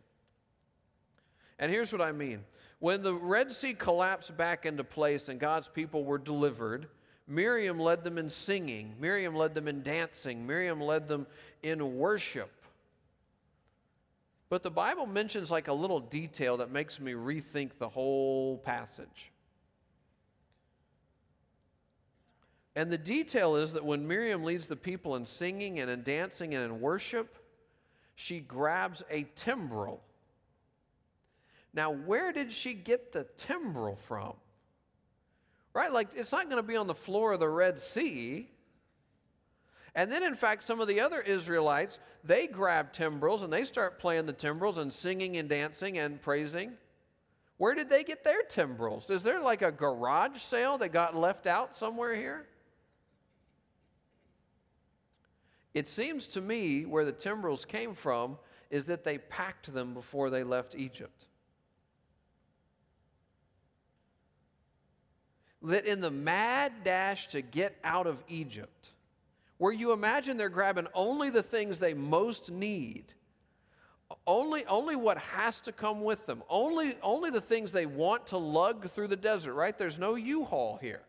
And 1.60 1.69
here's 1.69 1.91
what 1.91 2.02
I 2.02 2.12
mean 2.12 2.43
when 2.80 3.04
the 3.04 3.13
Red 3.13 3.52
Sea 3.52 3.74
collapsed 3.74 4.36
back 4.38 4.65
into 4.65 4.84
place 4.84 5.28
and 5.28 5.39
God's 5.39 5.67
people 5.67 6.06
were 6.06 6.17
delivered, 6.17 6.88
Miriam 7.28 7.78
led 7.78 8.04
them 8.04 8.17
in 8.17 8.30
singing, 8.30 8.95
Miriam 9.00 9.36
led 9.36 9.54
them 9.54 9.67
in 9.67 9.84
dancing, 9.84 10.48
Miriam 10.48 10.80
led 10.80 11.08
them 11.08 11.28
in 11.62 11.98
worship. 11.98 12.50
But 14.48 14.63
the 14.63 14.72
Bible 14.72 15.06
mentions 15.06 15.52
like 15.52 15.67
a 15.67 15.74
little 15.74 16.00
detail 16.00 16.58
that 16.58 16.72
makes 16.72 17.00
me 17.00 17.12
rethink 17.12 17.72
the 17.78 17.89
whole 17.89 18.58
passage. 18.58 19.32
And 22.76 22.91
the 22.91 22.98
detail 22.98 23.58
is 23.58 23.74
that 23.74 23.86
when 23.86 24.08
Miriam 24.08 24.43
leads 24.43 24.65
the 24.65 24.76
people 24.76 25.17
in 25.17 25.26
singing 25.26 25.82
and 25.82 25.91
in 25.91 26.02
dancing 26.02 26.56
and 26.56 26.63
in 26.63 26.80
worship, 26.80 27.38
she 28.15 28.39
grabs 28.39 29.04
a 29.12 29.24
timbrel 29.36 30.02
now, 31.73 31.91
where 31.91 32.32
did 32.32 32.51
she 32.51 32.73
get 32.73 33.12
the 33.12 33.25
timbrel 33.38 33.95
from? 34.08 34.34
Right? 35.73 35.91
Like, 35.91 36.10
it's 36.15 36.32
not 36.32 36.45
going 36.45 36.62
to 36.62 36.67
be 36.67 36.75
on 36.75 36.88
the 36.88 36.95
floor 36.95 37.34
of 37.34 37.39
the 37.39 37.47
Red 37.47 37.79
Sea. 37.79 38.49
And 39.93 40.12
then, 40.12 40.23
in 40.23 40.36
fact, 40.36 40.63
some 40.63 40.79
of 40.79 40.88
the 40.88 40.99
other 40.99 41.21
Israelites, 41.21 41.99
they 42.23 42.47
grab 42.47 42.91
timbrels 42.91 43.43
and 43.43 43.53
they 43.53 43.63
start 43.63 43.99
playing 43.99 44.25
the 44.25 44.34
timbrels 44.34 44.77
and 44.77 44.91
singing 44.91 45.38
and 45.38 45.47
dancing 45.47 45.99
and 45.99 46.21
praising. 46.21 46.73
Where 47.58 47.75
did 47.75 47.89
they 47.89 48.03
get 48.03 48.23
their 48.23 48.43
timbrels? 48.43 49.10
Is 49.10 49.21
there 49.21 49.41
like 49.41 49.62
a 49.62 49.71
garage 49.71 50.39
sale 50.39 50.77
that 50.79 50.89
got 50.89 51.15
left 51.15 51.45
out 51.45 51.75
somewhere 51.75 52.15
here? 52.15 52.47
It 55.73 55.88
seems 55.88 56.25
to 56.27 56.41
me 56.41 56.86
where 56.86 57.05
the 57.05 57.12
timbrels 57.12 57.65
came 57.65 57.93
from 57.93 58.38
is 58.69 58.86
that 58.86 59.03
they 59.03 59.17
packed 59.17 59.71
them 59.73 59.93
before 59.93 60.29
they 60.29 60.43
left 60.43 60.75
Egypt. 60.75 61.25
That 65.63 65.86
in 65.86 66.02
the 66.02 66.12
mad 66.12 66.72
dash 66.84 67.28
to 67.28 67.41
get 67.41 67.76
out 67.84 68.08
of 68.08 68.24
Egypt, 68.28 68.89
where 69.58 69.74
you 69.74 69.91
imagine 69.91 70.38
they're 70.38 70.50
grabbing 70.50 70.88
only 70.93 71.30
the 71.30 71.43
things 71.43 71.78
they 71.78 71.93
most 71.93 72.50
need, 72.50 73.06
only, 74.26 74.65
only 74.65 74.95
what 74.95 75.17
has 75.17 75.60
to 75.62 75.72
come 75.72 76.02
with 76.02 76.26
them, 76.26 76.41
only, 76.50 76.95
only 77.04 77.30
the 77.30 77.41
things 77.41 77.72
they 77.72 77.86
want 77.86 78.28
to 78.28 78.38
lug 78.38 78.89
through 78.89 79.08
the 79.08 79.15
desert, 79.15 79.54
right? 79.54 79.78
There's 79.78 80.00
no 80.00 80.15
U 80.15 80.45
haul 80.45 80.80
here. 80.82 81.02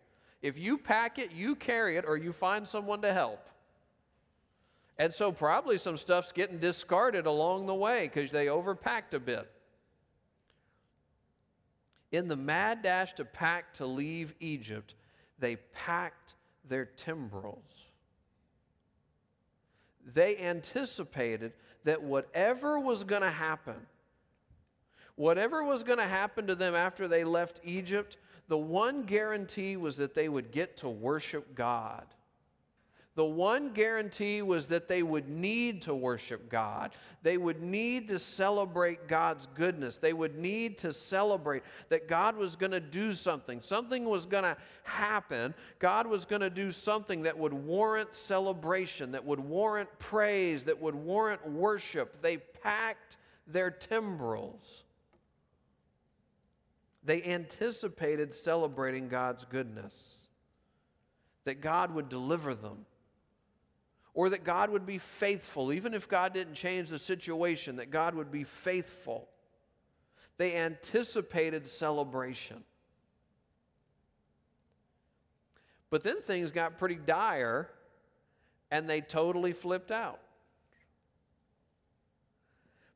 If 0.42 0.58
you 0.58 0.78
pack 0.78 1.18
it, 1.18 1.32
you 1.32 1.54
carry 1.54 1.96
it, 1.96 2.04
or 2.06 2.16
you 2.16 2.32
find 2.32 2.66
someone 2.66 3.02
to 3.02 3.12
help. 3.12 3.46
And 4.98 5.12
so, 5.12 5.32
probably 5.32 5.78
some 5.78 5.96
stuff's 5.96 6.32
getting 6.32 6.58
discarded 6.58 7.26
along 7.26 7.66
the 7.66 7.74
way 7.74 8.10
because 8.12 8.30
they 8.30 8.46
overpacked 8.46 9.14
a 9.14 9.20
bit. 9.20 9.50
In 12.12 12.28
the 12.28 12.36
mad 12.36 12.82
dash 12.82 13.12
to 13.14 13.24
pack 13.24 13.74
to 13.74 13.86
leave 13.86 14.34
Egypt, 14.40 14.94
they 15.38 15.56
packed 15.56 16.34
their 16.68 16.84
timbrels. 16.84 17.86
They 20.12 20.36
anticipated 20.38 21.52
that 21.84 22.02
whatever 22.02 22.78
was 22.78 23.04
going 23.04 23.22
to 23.22 23.30
happen, 23.30 23.86
whatever 25.14 25.62
was 25.62 25.84
going 25.84 25.98
to 25.98 26.04
happen 26.04 26.46
to 26.48 26.54
them 26.54 26.74
after 26.74 27.06
they 27.06 27.24
left 27.24 27.60
Egypt, 27.62 28.16
the 28.48 28.58
one 28.58 29.02
guarantee 29.02 29.76
was 29.76 29.96
that 29.96 30.14
they 30.14 30.28
would 30.28 30.50
get 30.50 30.78
to 30.78 30.88
worship 30.88 31.54
God. 31.54 32.04
The 33.20 33.24
one 33.26 33.74
guarantee 33.74 34.40
was 34.40 34.64
that 34.68 34.88
they 34.88 35.02
would 35.02 35.28
need 35.28 35.82
to 35.82 35.94
worship 35.94 36.48
God. 36.48 36.92
They 37.22 37.36
would 37.36 37.60
need 37.60 38.08
to 38.08 38.18
celebrate 38.18 39.08
God's 39.08 39.46
goodness. 39.54 39.98
They 39.98 40.14
would 40.14 40.38
need 40.38 40.78
to 40.78 40.90
celebrate 40.90 41.62
that 41.90 42.08
God 42.08 42.34
was 42.34 42.56
going 42.56 42.72
to 42.72 42.80
do 42.80 43.12
something. 43.12 43.60
Something 43.60 44.06
was 44.06 44.24
going 44.24 44.44
to 44.44 44.56
happen. 44.84 45.52
God 45.78 46.06
was 46.06 46.24
going 46.24 46.40
to 46.40 46.48
do 46.48 46.70
something 46.70 47.20
that 47.24 47.36
would 47.36 47.52
warrant 47.52 48.14
celebration, 48.14 49.12
that 49.12 49.26
would 49.26 49.38
warrant 49.38 49.90
praise, 49.98 50.62
that 50.62 50.80
would 50.80 50.94
warrant 50.94 51.46
worship. 51.46 52.22
They 52.22 52.38
packed 52.38 53.18
their 53.46 53.70
timbrels. 53.70 54.84
They 57.04 57.22
anticipated 57.24 58.32
celebrating 58.32 59.08
God's 59.08 59.44
goodness, 59.44 60.20
that 61.44 61.60
God 61.60 61.94
would 61.94 62.08
deliver 62.08 62.54
them 62.54 62.86
or 64.14 64.30
that 64.30 64.44
God 64.44 64.70
would 64.70 64.86
be 64.86 64.98
faithful, 64.98 65.72
even 65.72 65.94
if 65.94 66.08
God 66.08 66.34
didn't 66.34 66.54
change 66.54 66.88
the 66.88 66.98
situation, 66.98 67.76
that 67.76 67.90
God 67.90 68.14
would 68.14 68.30
be 68.30 68.44
faithful. 68.44 69.28
They 70.36 70.56
anticipated 70.56 71.68
celebration. 71.68 72.64
But 75.90 76.02
then 76.02 76.22
things 76.22 76.50
got 76.50 76.78
pretty 76.78 76.94
dire 76.94 77.68
and 78.70 78.88
they 78.88 79.00
totally 79.00 79.52
flipped 79.52 79.90
out. 79.90 80.20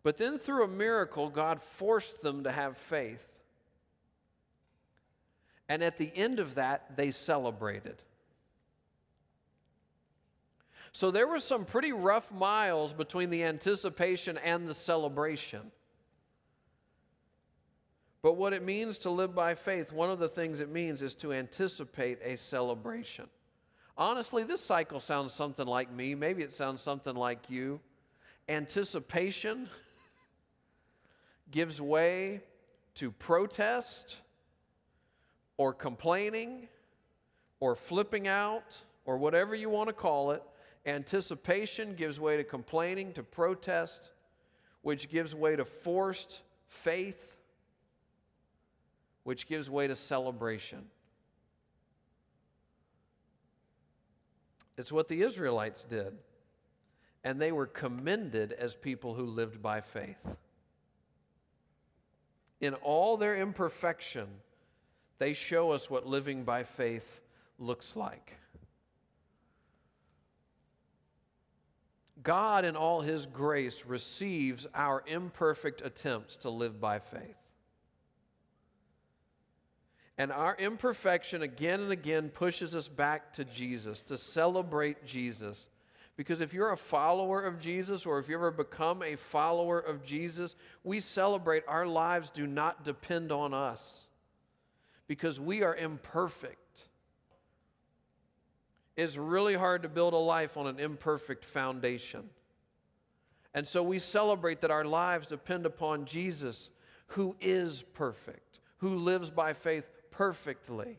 But 0.02 0.18
then, 0.18 0.38
through 0.38 0.64
a 0.64 0.68
miracle, 0.68 1.30
God 1.30 1.62
forced 1.62 2.20
them 2.20 2.44
to 2.44 2.52
have 2.52 2.76
faith. 2.76 3.26
And 5.66 5.82
at 5.82 5.96
the 5.96 6.12
end 6.14 6.40
of 6.40 6.56
that, 6.56 6.94
they 6.96 7.10
celebrated. 7.10 7.96
So 10.94 11.10
there 11.10 11.26
were 11.26 11.40
some 11.40 11.64
pretty 11.64 11.90
rough 11.90 12.30
miles 12.30 12.92
between 12.92 13.28
the 13.28 13.42
anticipation 13.42 14.38
and 14.38 14.68
the 14.68 14.76
celebration. 14.76 15.72
But 18.22 18.34
what 18.34 18.52
it 18.52 18.62
means 18.62 18.98
to 18.98 19.10
live 19.10 19.34
by 19.34 19.56
faith, 19.56 19.92
one 19.92 20.08
of 20.08 20.20
the 20.20 20.28
things 20.28 20.60
it 20.60 20.70
means 20.70 21.02
is 21.02 21.16
to 21.16 21.32
anticipate 21.32 22.20
a 22.22 22.36
celebration. 22.36 23.26
Honestly, 23.98 24.44
this 24.44 24.60
cycle 24.60 25.00
sounds 25.00 25.32
something 25.32 25.66
like 25.66 25.92
me. 25.92 26.14
Maybe 26.14 26.44
it 26.44 26.54
sounds 26.54 26.80
something 26.80 27.16
like 27.16 27.50
you. 27.50 27.80
Anticipation 28.48 29.68
gives 31.50 31.80
way 31.80 32.40
to 32.94 33.10
protest 33.10 34.18
or 35.56 35.74
complaining 35.74 36.68
or 37.58 37.74
flipping 37.74 38.28
out 38.28 38.80
or 39.04 39.18
whatever 39.18 39.56
you 39.56 39.68
want 39.68 39.88
to 39.88 39.92
call 39.92 40.30
it. 40.30 40.42
Anticipation 40.86 41.94
gives 41.94 42.20
way 42.20 42.36
to 42.36 42.44
complaining, 42.44 43.12
to 43.14 43.22
protest, 43.22 44.10
which 44.82 45.08
gives 45.08 45.34
way 45.34 45.56
to 45.56 45.64
forced 45.64 46.42
faith, 46.68 47.36
which 49.22 49.46
gives 49.46 49.70
way 49.70 49.86
to 49.86 49.96
celebration. 49.96 50.84
It's 54.76 54.92
what 54.92 55.08
the 55.08 55.22
Israelites 55.22 55.84
did. 55.84 56.14
And 57.22 57.40
they 57.40 57.52
were 57.52 57.66
commended 57.66 58.52
as 58.52 58.74
people 58.74 59.14
who 59.14 59.24
lived 59.24 59.62
by 59.62 59.80
faith. 59.80 60.36
In 62.60 62.74
all 62.74 63.16
their 63.16 63.36
imperfection, 63.36 64.28
they 65.18 65.32
show 65.32 65.70
us 65.70 65.88
what 65.88 66.06
living 66.06 66.44
by 66.44 66.64
faith 66.64 67.20
looks 67.58 67.96
like. 67.96 68.36
God, 72.24 72.64
in 72.64 72.74
all 72.74 73.00
His 73.00 73.26
grace, 73.26 73.84
receives 73.86 74.66
our 74.74 75.04
imperfect 75.06 75.82
attempts 75.82 76.36
to 76.38 76.50
live 76.50 76.80
by 76.80 76.98
faith. 76.98 77.36
And 80.16 80.32
our 80.32 80.56
imperfection 80.56 81.42
again 81.42 81.80
and 81.80 81.92
again 81.92 82.30
pushes 82.30 82.74
us 82.74 82.88
back 82.88 83.32
to 83.34 83.44
Jesus, 83.44 84.00
to 84.02 84.16
celebrate 84.16 85.04
Jesus. 85.04 85.66
Because 86.16 86.40
if 86.40 86.54
you're 86.54 86.70
a 86.70 86.76
follower 86.76 87.42
of 87.42 87.58
Jesus 87.58 88.06
or 88.06 88.20
if 88.20 88.28
you 88.28 88.36
ever 88.36 88.52
become 88.52 89.02
a 89.02 89.16
follower 89.16 89.80
of 89.80 90.04
Jesus, 90.04 90.54
we 90.84 91.00
celebrate 91.00 91.64
our 91.66 91.86
lives 91.86 92.30
do 92.30 92.46
not 92.46 92.84
depend 92.84 93.32
on 93.32 93.52
us 93.52 94.04
because 95.08 95.40
we 95.40 95.62
are 95.62 95.74
imperfect. 95.74 96.86
It's 98.96 99.16
really 99.16 99.54
hard 99.54 99.82
to 99.82 99.88
build 99.88 100.14
a 100.14 100.18
life 100.18 100.56
on 100.56 100.66
an 100.66 100.78
imperfect 100.78 101.44
foundation. 101.44 102.30
And 103.52 103.66
so 103.66 103.82
we 103.82 103.98
celebrate 103.98 104.60
that 104.60 104.70
our 104.70 104.84
lives 104.84 105.28
depend 105.28 105.66
upon 105.66 106.04
Jesus, 106.04 106.70
who 107.08 107.36
is 107.40 107.82
perfect, 107.94 108.60
who 108.78 108.96
lives 108.96 109.30
by 109.30 109.52
faith 109.52 109.84
perfectly. 110.10 110.98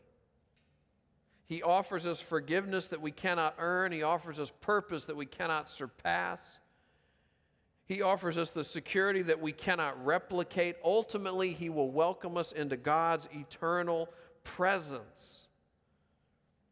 He 1.46 1.62
offers 1.62 2.06
us 2.06 2.20
forgiveness 2.20 2.86
that 2.88 3.00
we 3.00 3.12
cannot 3.12 3.54
earn, 3.58 3.92
He 3.92 4.02
offers 4.02 4.40
us 4.40 4.52
purpose 4.60 5.04
that 5.04 5.16
we 5.16 5.26
cannot 5.26 5.70
surpass. 5.70 6.60
He 7.86 8.02
offers 8.02 8.36
us 8.36 8.50
the 8.50 8.64
security 8.64 9.22
that 9.22 9.40
we 9.40 9.52
cannot 9.52 10.04
replicate. 10.04 10.76
Ultimately, 10.84 11.52
He 11.52 11.70
will 11.70 11.90
welcome 11.90 12.36
us 12.36 12.50
into 12.50 12.76
God's 12.76 13.28
eternal 13.32 14.08
presence 14.42 15.45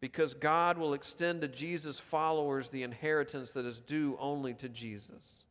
because 0.05 0.35
God 0.35 0.77
will 0.77 0.93
extend 0.93 1.41
to 1.41 1.49
Jesus' 1.49 1.99
followers 1.99 2.69
the 2.69 2.83
inheritance 2.83 3.53
that 3.53 3.65
is 3.65 3.81
due 3.81 4.19
only 4.21 4.53
to 4.53 4.69
Jesus. 4.69 5.45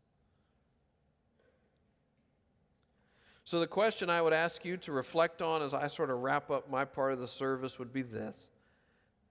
So, 3.46 3.60
the 3.60 3.66
question 3.66 4.12
I 4.12 4.22
would 4.22 4.32
ask 4.32 4.64
you 4.64 4.78
to 4.78 4.92
reflect 4.92 5.42
on 5.42 5.64
as 5.64 5.74
I 5.74 5.88
sort 5.88 6.12
of 6.12 6.20
wrap 6.20 6.52
up 6.52 6.70
my 6.70 6.86
part 6.86 7.14
of 7.14 7.20
the 7.20 7.28
service 7.28 7.80
would 7.80 7.92
be 7.92 8.04
this 8.04 8.52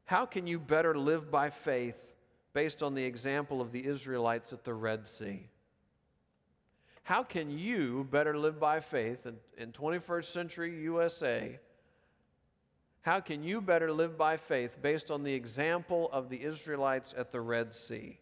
How 0.06 0.26
can 0.26 0.48
you 0.48 0.58
better 0.58 0.98
live 0.98 1.30
by 1.30 1.50
faith 1.50 2.16
based 2.52 2.82
on 2.82 2.96
the 2.96 3.04
example 3.04 3.60
of 3.60 3.70
the 3.70 3.86
Israelites 3.86 4.52
at 4.52 4.64
the 4.64 4.74
Red 4.74 5.06
Sea? 5.06 5.46
How 7.04 7.22
can 7.22 7.56
you 7.56 8.08
better 8.10 8.36
live 8.36 8.58
by 8.58 8.80
faith 8.80 9.24
in, 9.24 9.36
in 9.56 9.70
21st 9.70 10.24
century 10.24 10.82
USA? 10.82 11.60
How 13.02 13.18
can 13.18 13.42
you 13.42 13.60
better 13.60 13.92
live 13.92 14.16
by 14.16 14.36
faith 14.36 14.80
based 14.80 15.10
on 15.10 15.24
the 15.24 15.34
example 15.34 16.08
of 16.12 16.28
the 16.28 16.42
Israelites 16.42 17.12
at 17.16 17.32
the 17.32 17.40
Red 17.40 17.74
Sea? 17.74 18.18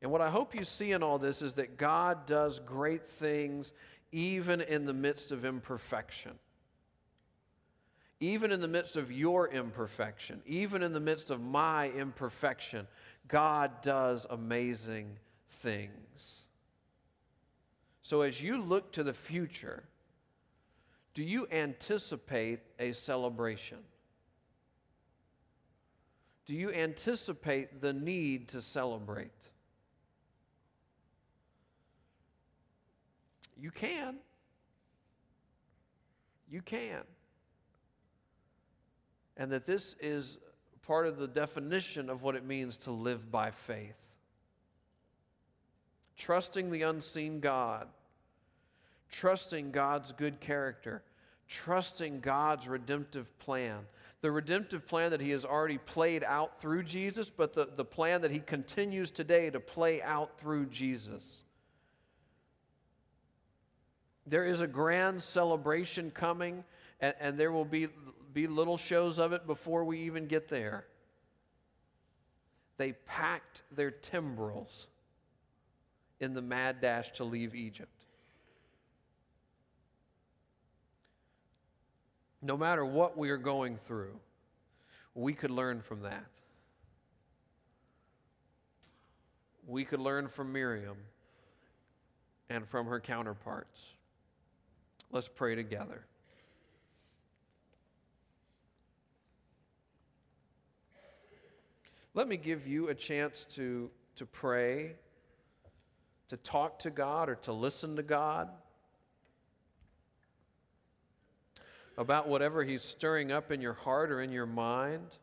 And 0.00 0.12
what 0.12 0.20
I 0.20 0.30
hope 0.30 0.54
you 0.54 0.62
see 0.62 0.92
in 0.92 1.02
all 1.02 1.18
this 1.18 1.42
is 1.42 1.54
that 1.54 1.76
God 1.76 2.26
does 2.26 2.60
great 2.60 3.08
things 3.08 3.72
even 4.12 4.60
in 4.60 4.84
the 4.84 4.92
midst 4.92 5.32
of 5.32 5.44
imperfection. 5.44 6.32
Even 8.20 8.52
in 8.52 8.60
the 8.60 8.68
midst 8.68 8.96
of 8.96 9.10
your 9.10 9.48
imperfection, 9.48 10.42
even 10.44 10.82
in 10.82 10.92
the 10.92 11.00
midst 11.00 11.30
of 11.30 11.40
my 11.40 11.88
imperfection, 11.90 12.86
God 13.26 13.70
does 13.82 14.26
amazing 14.28 15.16
things. 15.48 16.42
So 18.02 18.22
as 18.22 18.42
you 18.42 18.60
look 18.60 18.92
to 18.92 19.02
the 19.02 19.14
future, 19.14 19.84
do 21.18 21.24
you 21.24 21.48
anticipate 21.50 22.60
a 22.78 22.92
celebration? 22.92 23.78
Do 26.46 26.54
you 26.54 26.70
anticipate 26.70 27.80
the 27.80 27.92
need 27.92 28.50
to 28.50 28.62
celebrate? 28.62 29.32
You 33.56 33.72
can. 33.72 34.18
You 36.48 36.62
can. 36.62 37.02
And 39.36 39.50
that 39.50 39.66
this 39.66 39.96
is 39.98 40.38
part 40.86 41.08
of 41.08 41.18
the 41.18 41.26
definition 41.26 42.10
of 42.10 42.22
what 42.22 42.36
it 42.36 42.44
means 42.44 42.76
to 42.76 42.92
live 42.92 43.28
by 43.28 43.50
faith. 43.50 43.98
Trusting 46.16 46.70
the 46.70 46.82
unseen 46.82 47.40
God, 47.40 47.88
trusting 49.10 49.70
God's 49.70 50.12
good 50.12 50.40
character, 50.40 51.02
trusting 51.48 52.20
God's 52.20 52.68
redemptive 52.68 53.36
plan. 53.38 53.78
The 54.20 54.30
redemptive 54.30 54.86
plan 54.86 55.10
that 55.10 55.20
He 55.20 55.30
has 55.30 55.44
already 55.44 55.78
played 55.78 56.24
out 56.24 56.60
through 56.60 56.82
Jesus, 56.82 57.30
but 57.30 57.52
the, 57.52 57.68
the 57.76 57.84
plan 57.84 58.22
that 58.22 58.30
He 58.30 58.40
continues 58.40 59.10
today 59.10 59.50
to 59.50 59.60
play 59.60 60.02
out 60.02 60.38
through 60.38 60.66
Jesus. 60.66 61.44
There 64.26 64.44
is 64.44 64.60
a 64.60 64.66
grand 64.66 65.22
celebration 65.22 66.10
coming, 66.10 66.64
and, 67.00 67.14
and 67.20 67.38
there 67.38 67.52
will 67.52 67.64
be, 67.64 67.88
be 68.34 68.46
little 68.46 68.76
shows 68.76 69.18
of 69.18 69.32
it 69.32 69.46
before 69.46 69.84
we 69.84 70.00
even 70.00 70.26
get 70.26 70.48
there. 70.48 70.84
They 72.76 72.92
packed 72.92 73.62
their 73.72 73.90
timbrels 73.90 74.86
in 76.20 76.34
the 76.34 76.42
mad 76.42 76.80
dash 76.80 77.12
to 77.12 77.24
leave 77.24 77.54
Egypt. 77.54 77.97
No 82.40 82.56
matter 82.56 82.84
what 82.84 83.16
we 83.16 83.30
are 83.30 83.36
going 83.36 83.78
through, 83.86 84.18
we 85.14 85.32
could 85.32 85.50
learn 85.50 85.80
from 85.80 86.02
that. 86.02 86.24
We 89.66 89.84
could 89.84 90.00
learn 90.00 90.28
from 90.28 90.52
Miriam 90.52 90.96
and 92.48 92.66
from 92.66 92.86
her 92.86 93.00
counterparts. 93.00 93.82
Let's 95.10 95.28
pray 95.28 95.54
together. 95.54 96.04
Let 102.14 102.28
me 102.28 102.36
give 102.36 102.66
you 102.66 102.88
a 102.88 102.94
chance 102.94 103.44
to, 103.56 103.90
to 104.16 104.26
pray, 104.26 104.92
to 106.28 106.36
talk 106.36 106.78
to 106.80 106.90
God, 106.90 107.28
or 107.28 107.34
to 107.36 107.52
listen 107.52 107.96
to 107.96 108.02
God 108.02 108.48
about 111.98 112.28
whatever 112.28 112.64
He's 112.64 112.80
stirring 112.80 113.30
up 113.30 113.52
in 113.52 113.60
your 113.60 113.74
heart 113.74 114.10
or 114.10 114.22
in 114.22 114.32
your 114.32 114.46
mind. 114.46 115.18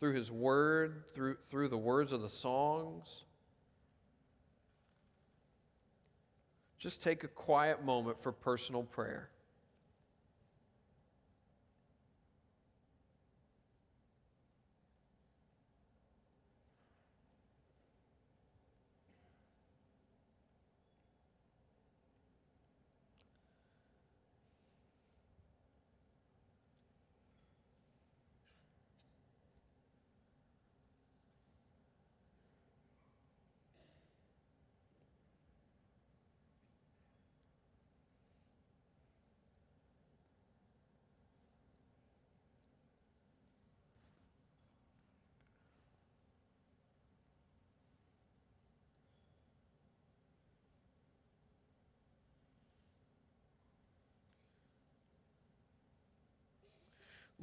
Through 0.00 0.12
His 0.12 0.30
Word, 0.30 1.04
through, 1.14 1.36
through 1.50 1.68
the 1.68 1.78
words 1.78 2.12
of 2.12 2.20
the 2.20 2.28
songs. 2.28 3.24
just 6.84 7.00
take 7.00 7.24
a 7.24 7.28
quiet 7.28 7.82
moment 7.82 8.20
for 8.20 8.30
personal 8.30 8.82
prayer. 8.82 9.30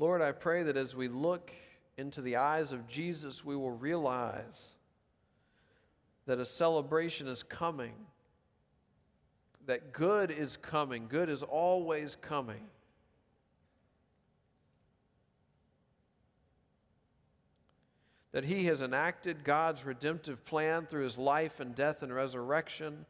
Lord, 0.02 0.24
I 0.24 0.32
pray 0.32 0.64
that 0.64 0.78
as 0.78 0.96
we 0.96 1.08
look 1.08 1.52
into 1.96 2.24
the 2.24 2.38
eyes 2.38 2.72
of 2.72 2.88
Jesus, 2.88 3.46
we 3.46 3.56
will 3.56 3.70
realize 3.70 4.72
that 6.26 6.40
a 6.40 6.46
celebration 6.46 7.28
is 7.28 7.44
coming, 7.44 7.94
that 9.68 9.94
good 9.94 10.32
is 10.32 10.58
coming, 10.58 11.06
good 11.08 11.30
is 11.30 11.44
always 11.44 12.16
coming. 12.16 12.64
That 18.32 18.44
he 18.44 18.66
has 18.66 18.82
enacted 18.82 19.44
God's 19.44 19.86
redemptive 19.86 20.44
plan 20.46 20.88
through 20.88 21.04
his 21.04 21.20
life 21.20 21.60
and 21.60 21.76
death 21.76 22.02
and 22.02 22.12
resurrection, 22.12 23.06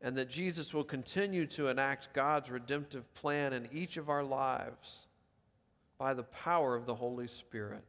and 0.00 0.16
that 0.18 0.30
Jesus 0.30 0.72
will 0.72 0.84
continue 0.84 1.46
to 1.46 1.66
enact 1.66 2.14
God's 2.14 2.48
redemptive 2.48 3.12
plan 3.14 3.52
in 3.52 3.68
each 3.72 3.96
of 3.96 4.08
our 4.08 4.22
lives 4.22 5.08
by 6.04 6.12
the 6.12 6.22
power 6.22 6.74
of 6.74 6.84
the 6.84 6.94
Holy 6.94 7.26
Spirit. 7.26 7.82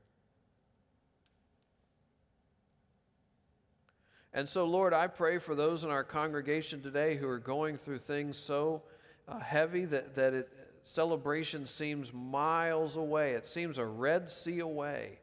And 4.32 4.47
so, 4.47 4.63
Lord, 4.63 4.93
I 4.93 5.08
pray 5.08 5.38
for 5.38 5.54
those 5.54 5.84
in 5.84 5.89
our 5.89 6.06
congregation 6.06 6.82
today 6.82 7.17
who 7.17 7.28
are 7.28 7.39
going 7.39 7.75
through 7.75 7.97
things 7.97 8.38
so 8.38 8.84
uh, 9.28 9.39
heavy 9.39 9.84
that, 9.84 10.15
that 10.15 10.34
it, 10.34 10.49
celebration 10.84 11.65
seems 11.65 12.13
miles 12.13 12.95
away. 12.95 13.34
It 13.34 13.45
seems 13.45 13.78
a 13.78 13.86
Red 13.86 14.30
Sea 14.30 14.60
away. 14.60 15.19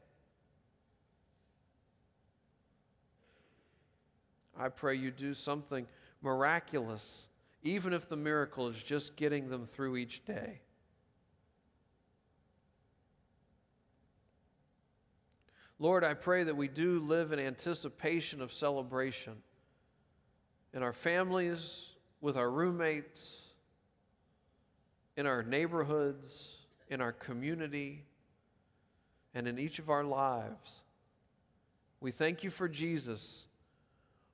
I 4.55 4.69
pray 4.69 4.97
you 4.97 5.11
do 5.11 5.33
something 5.33 5.87
miraculous, 6.21 7.23
even 7.63 7.95
if 7.95 8.07
the 8.07 8.17
miracle 8.17 8.69
is 8.69 8.77
just 8.77 9.17
getting 9.17 9.49
them 9.49 9.67
through 9.67 9.97
each 9.97 10.27
day. 10.27 10.61
Lord, 15.83 16.05
I 16.05 16.15
pray 16.15 16.45
that 16.45 16.57
we 16.57 16.69
do 16.69 17.01
live 17.01 17.33
in 17.33 17.41
anticipation 17.41 18.41
of 18.41 18.53
celebration 18.53 19.33
in 20.73 20.81
our 20.81 20.93
families, 20.93 21.87
with 22.21 22.37
our 22.37 22.49
roommates, 22.49 23.41
in 25.17 25.27
our 25.27 25.43
neighborhoods, 25.43 26.51
in 26.89 27.01
our 27.01 27.11
community, 27.11 28.05
and 29.35 29.49
in 29.49 29.59
each 29.59 29.81
of 29.81 29.91
our 29.91 30.05
lives. 30.05 30.83
We 32.01 32.13
thank 32.13 32.45
you 32.45 32.51
for 32.51 32.69
Jesus, 32.69 33.47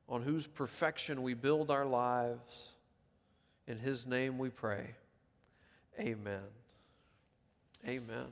on 0.06 0.20
whose 0.20 0.46
perfection 0.46 1.22
we 1.22 1.32
build 1.32 1.70
our 1.70 1.86
lives. 1.86 2.72
In 3.66 3.78
his 3.78 4.06
name 4.06 4.36
we 4.36 4.50
pray. 4.50 4.96
Amen. 5.98 6.42
Amen. 7.86 8.26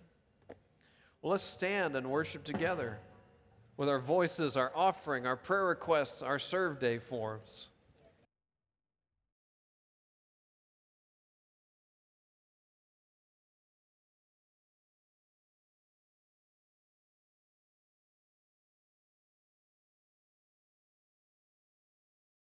Well, 1.22 1.33
let's 1.33 1.42
stand 1.42 1.96
and 1.96 2.11
worship 2.11 2.44
together 2.44 2.98
with 3.76 3.88
our 3.88 3.98
voices, 3.98 4.57
our 4.57 4.72
offering, 4.74 5.26
our 5.26 5.37
prayer 5.37 5.66
requests, 5.66 6.22
our 6.22 6.38
serve 6.38 6.79
day 6.79 6.98
forms. 6.98 7.68